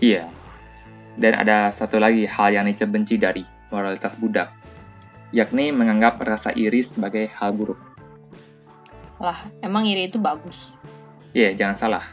Iya. 0.03 0.27
Dan 1.15 1.39
ada 1.39 1.71
satu 1.71 2.03
lagi 2.03 2.27
hal 2.27 2.51
yang 2.51 2.67
Nietzsche 2.67 2.91
benci 2.91 3.15
dari 3.15 3.47
moralitas 3.71 4.19
budak, 4.19 4.51
yakni 5.31 5.71
menganggap 5.71 6.19
rasa 6.19 6.51
iri 6.59 6.83
sebagai 6.83 7.31
hal 7.39 7.55
buruk. 7.55 7.92
Lah, 9.23 9.39
emang 9.63 9.87
iri 9.87 10.11
itu 10.11 10.19
bagus? 10.19 10.75
Iya, 11.31 11.49
yeah, 11.49 11.53
jangan 11.55 11.77
salah. 11.79 12.05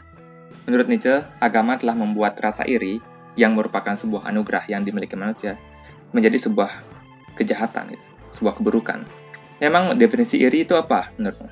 Menurut 0.70 0.86
Nietzsche, 0.86 1.26
agama 1.42 1.74
telah 1.74 1.98
membuat 1.98 2.38
rasa 2.38 2.62
iri 2.62 3.02
yang 3.34 3.58
merupakan 3.58 3.98
sebuah 3.98 4.30
anugerah 4.30 4.70
yang 4.70 4.86
dimiliki 4.86 5.18
manusia 5.18 5.58
menjadi 6.14 6.38
sebuah 6.38 6.70
kejahatan, 7.34 7.98
gitu, 7.98 8.06
sebuah 8.30 8.54
keburukan. 8.62 9.02
Memang 9.58 9.98
definisi 9.98 10.38
iri 10.38 10.62
itu 10.62 10.78
apa 10.78 11.10
menurutmu? 11.18 11.50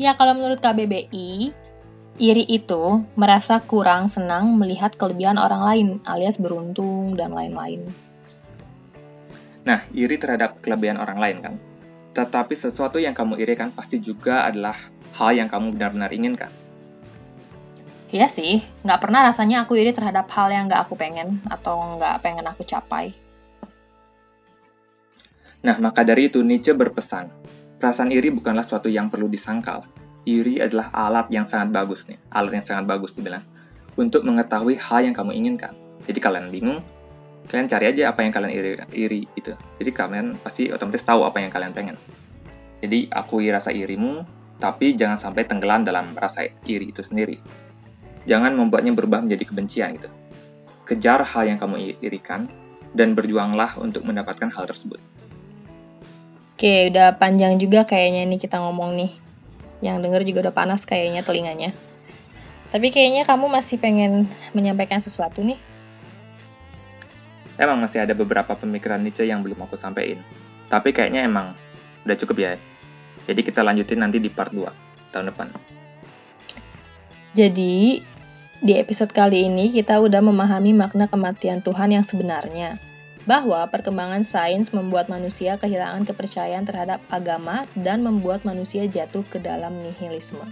Ya, 0.00 0.16
kalau 0.16 0.32
menurut 0.32 0.64
KBBI, 0.64 1.52
iri 2.16 2.44
itu 2.48 3.04
merasa 3.20 3.60
kurang 3.60 4.08
senang 4.08 4.56
melihat 4.56 4.96
kelebihan 4.96 5.36
orang 5.36 5.62
lain, 5.62 5.86
alias 6.08 6.40
beruntung 6.40 7.12
dan 7.20 7.36
lain-lain. 7.36 7.84
Nah, 9.68 9.84
iri 9.92 10.16
terhadap 10.16 10.64
kelebihan 10.64 10.96
orang 10.96 11.20
lain 11.20 11.36
kan? 11.44 11.54
Tetapi 12.16 12.54
sesuatu 12.56 12.96
yang 13.00 13.12
kamu 13.12 13.40
irikan 13.40 13.72
pasti 13.72 14.00
juga 14.00 14.48
adalah 14.48 14.76
hal 15.18 15.34
yang 15.34 15.48
kamu 15.50 15.74
benar-benar 15.74 16.10
inginkan. 16.12 16.50
Iya 18.08 18.24
sih, 18.24 18.64
nggak 18.88 19.00
pernah 19.04 19.20
rasanya 19.20 19.68
aku 19.68 19.76
iri 19.76 19.92
terhadap 19.92 20.32
hal 20.32 20.48
yang 20.48 20.64
nggak 20.64 20.88
aku 20.88 20.96
pengen 20.96 21.44
atau 21.44 22.00
nggak 22.00 22.24
pengen 22.24 22.48
aku 22.48 22.64
capai. 22.64 23.12
Nah, 25.60 25.76
maka 25.76 26.06
dari 26.06 26.32
itu 26.32 26.40
Nietzsche 26.40 26.72
berpesan, 26.72 27.28
perasaan 27.76 28.08
iri 28.08 28.32
bukanlah 28.32 28.64
suatu 28.64 28.88
yang 28.88 29.12
perlu 29.12 29.28
disangkal. 29.28 29.84
Iri 30.24 30.56
adalah 30.56 30.88
alat 30.94 31.28
yang 31.28 31.44
sangat 31.44 31.68
bagus 31.68 32.08
nih, 32.08 32.16
alat 32.32 32.52
yang 32.56 32.64
sangat 32.64 32.84
bagus 32.88 33.12
dibilang, 33.12 33.44
untuk 33.98 34.24
mengetahui 34.24 34.80
hal 34.80 35.04
yang 35.04 35.12
kamu 35.12 35.36
inginkan. 35.36 35.76
Jadi 36.08 36.18
kalian 36.22 36.48
bingung, 36.48 36.80
kalian 37.48 37.66
cari 37.66 37.84
aja 37.90 38.12
apa 38.12 38.20
yang 38.22 38.32
kalian 38.32 38.52
iri, 38.52 38.70
iri 38.92 39.20
itu. 39.34 39.52
Jadi 39.80 39.90
kalian 39.90 40.36
pasti 40.38 40.68
otomatis 40.68 41.02
tahu 41.02 41.24
apa 41.24 41.40
yang 41.40 41.48
kalian 41.48 41.72
pengen. 41.72 41.96
Jadi 42.78 43.10
akui 43.10 43.48
rasa 43.50 43.74
irimu, 43.74 44.22
tapi 44.60 44.94
jangan 44.94 45.16
sampai 45.16 45.48
tenggelam 45.48 45.82
dalam 45.82 46.12
rasa 46.14 46.46
iri 46.68 46.92
itu 46.92 47.02
sendiri 47.02 47.66
jangan 48.28 48.52
membuatnya 48.52 48.92
berubah 48.92 49.24
menjadi 49.24 49.48
kebencian 49.48 49.96
gitu. 49.96 50.12
Kejar 50.84 51.24
hal 51.24 51.48
yang 51.48 51.56
kamu 51.56 51.96
irikan 52.04 52.44
dan 52.92 53.16
berjuanglah 53.16 53.80
untuk 53.80 54.04
mendapatkan 54.04 54.52
hal 54.52 54.68
tersebut. 54.68 55.00
Oke, 56.52 56.92
udah 56.92 57.16
panjang 57.16 57.56
juga 57.56 57.88
kayaknya 57.88 58.28
ini 58.28 58.36
kita 58.36 58.60
ngomong 58.60 58.92
nih. 59.00 59.12
Yang 59.80 59.96
denger 60.04 60.22
juga 60.28 60.38
udah 60.48 60.54
panas 60.54 60.84
kayaknya 60.84 61.24
telinganya. 61.24 61.70
Tapi 62.68 62.92
kayaknya 62.92 63.24
kamu 63.24 63.48
masih 63.48 63.80
pengen 63.80 64.28
menyampaikan 64.52 65.00
sesuatu 65.00 65.40
nih. 65.40 65.56
Emang 67.58 67.74
masih 67.82 68.06
ada 68.06 68.14
beberapa 68.14 68.54
pemikiran 68.54 69.02
Nietzsche 69.02 69.26
yang 69.26 69.42
belum 69.42 69.66
aku 69.66 69.74
sampaikan. 69.74 70.22
Tapi 70.70 70.94
kayaknya 70.94 71.26
emang 71.26 71.58
udah 72.06 72.14
cukup 72.14 72.38
ya. 72.38 72.54
Jadi 73.26 73.40
kita 73.42 73.66
lanjutin 73.66 73.98
nanti 73.98 74.22
di 74.22 74.30
part 74.30 74.54
2 74.54 75.10
tahun 75.10 75.34
depan. 75.34 75.50
Jadi, 77.34 77.98
di 78.62 78.72
episode 78.78 79.10
kali 79.10 79.50
ini 79.50 79.74
kita 79.74 79.98
udah 79.98 80.22
memahami 80.22 80.70
makna 80.70 81.10
kematian 81.10 81.58
Tuhan 81.58 81.98
yang 81.98 82.06
sebenarnya. 82.06 82.78
Bahwa 83.26 83.66
perkembangan 83.68 84.22
sains 84.24 84.72
membuat 84.72 85.10
manusia 85.12 85.58
kehilangan 85.58 86.06
kepercayaan 86.08 86.64
terhadap 86.64 87.02
agama 87.12 87.68
dan 87.74 88.06
membuat 88.06 88.46
manusia 88.46 88.86
jatuh 88.88 89.26
ke 89.26 89.42
dalam 89.42 89.82
nihilisme. 89.82 90.46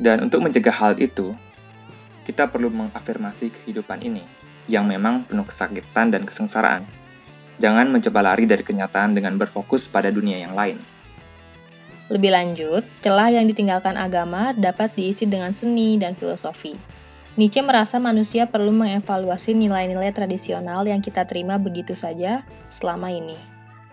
Dan 0.00 0.24
untuk 0.24 0.40
mencegah 0.40 0.72
hal 0.72 0.94
itu, 0.96 1.36
kita 2.24 2.48
perlu 2.48 2.72
mengafirmasi 2.72 3.52
kehidupan 3.52 4.00
ini 4.00 4.39
yang 4.66 4.84
memang 4.84 5.24
penuh 5.24 5.46
kesakitan 5.46 6.10
dan 6.12 6.26
kesengsaraan. 6.26 6.84
Jangan 7.60 7.92
mencoba 7.92 8.32
lari 8.32 8.48
dari 8.48 8.64
kenyataan 8.64 9.12
dengan 9.12 9.36
berfokus 9.36 9.88
pada 9.88 10.08
dunia 10.08 10.40
yang 10.40 10.56
lain. 10.56 10.80
Lebih 12.10 12.34
lanjut, 12.34 12.82
celah 12.98 13.30
yang 13.30 13.46
ditinggalkan 13.46 13.94
agama 13.94 14.50
dapat 14.56 14.90
diisi 14.98 15.30
dengan 15.30 15.54
seni 15.54 15.94
dan 15.94 16.18
filosofi. 16.18 16.74
Nietzsche 17.38 17.62
merasa 17.62 18.02
manusia 18.02 18.50
perlu 18.50 18.74
mengevaluasi 18.74 19.54
nilai-nilai 19.54 20.10
tradisional 20.10 20.82
yang 20.82 20.98
kita 20.98 21.22
terima 21.22 21.60
begitu 21.62 21.94
saja 21.94 22.42
selama 22.66 23.14
ini. 23.14 23.38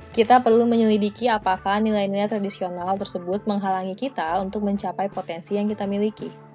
Kita 0.10 0.41
perlu 0.41 0.65
menyelidiki 0.65 1.30
apakah 1.30 1.77
nilai-nilai 1.77 2.25
tradisional 2.25 2.97
tersebut 2.97 3.45
menghalangi 3.45 3.93
kita 3.93 4.41
untuk 4.41 4.65
mencapai 4.65 5.13
potensi 5.13 5.53
yang 5.53 5.69
kita 5.69 5.86
miliki. 5.86 6.46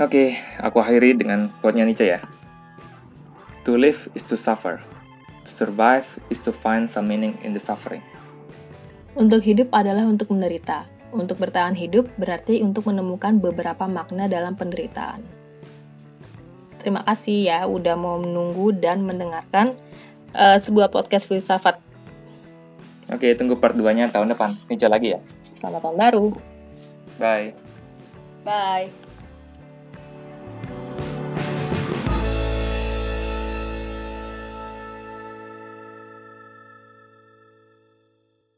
Oke, 0.00 0.40
aku 0.56 0.80
akhiri 0.80 1.12
dengan 1.12 1.52
quote-nya 1.60 1.84
Nietzsche 1.84 2.08
ya. 2.08 2.24
To 3.68 3.76
live 3.76 4.08
is 4.16 4.24
to 4.32 4.40
suffer. 4.40 4.80
To 5.44 5.50
survive 5.52 6.08
is 6.32 6.40
to 6.48 6.56
find 6.56 6.88
some 6.88 7.04
meaning 7.04 7.36
in 7.44 7.52
the 7.52 7.60
suffering. 7.60 8.00
Untuk 9.12 9.44
hidup 9.44 9.68
adalah 9.76 10.08
untuk 10.08 10.32
menderita. 10.32 10.88
Untuk 11.12 11.36
bertahan 11.36 11.76
hidup 11.76 12.08
berarti 12.16 12.64
untuk 12.64 12.88
menemukan 12.88 13.36
beberapa 13.44 13.84
makna 13.84 14.24
dalam 14.24 14.56
penderitaan. 14.56 15.20
Terima 16.80 17.04
kasih 17.04 17.52
ya 17.52 17.58
udah 17.68 17.92
mau 18.00 18.16
menunggu 18.16 18.72
dan 18.72 19.04
mendengarkan 19.04 19.76
uh, 20.32 20.56
sebuah 20.56 20.88
podcast 20.88 21.28
filsafat. 21.28 21.76
Oke, 23.12 23.36
tunggu 23.36 23.60
part 23.60 23.76
2-nya 23.76 24.08
tahun 24.08 24.32
depan. 24.32 24.56
Ninja 24.72 24.88
lagi 24.88 25.12
ya. 25.12 25.20
Selamat 25.44 25.84
tahun 25.84 25.96
baru. 26.00 26.26
Bye. 27.20 27.52
Bye. 28.40 28.99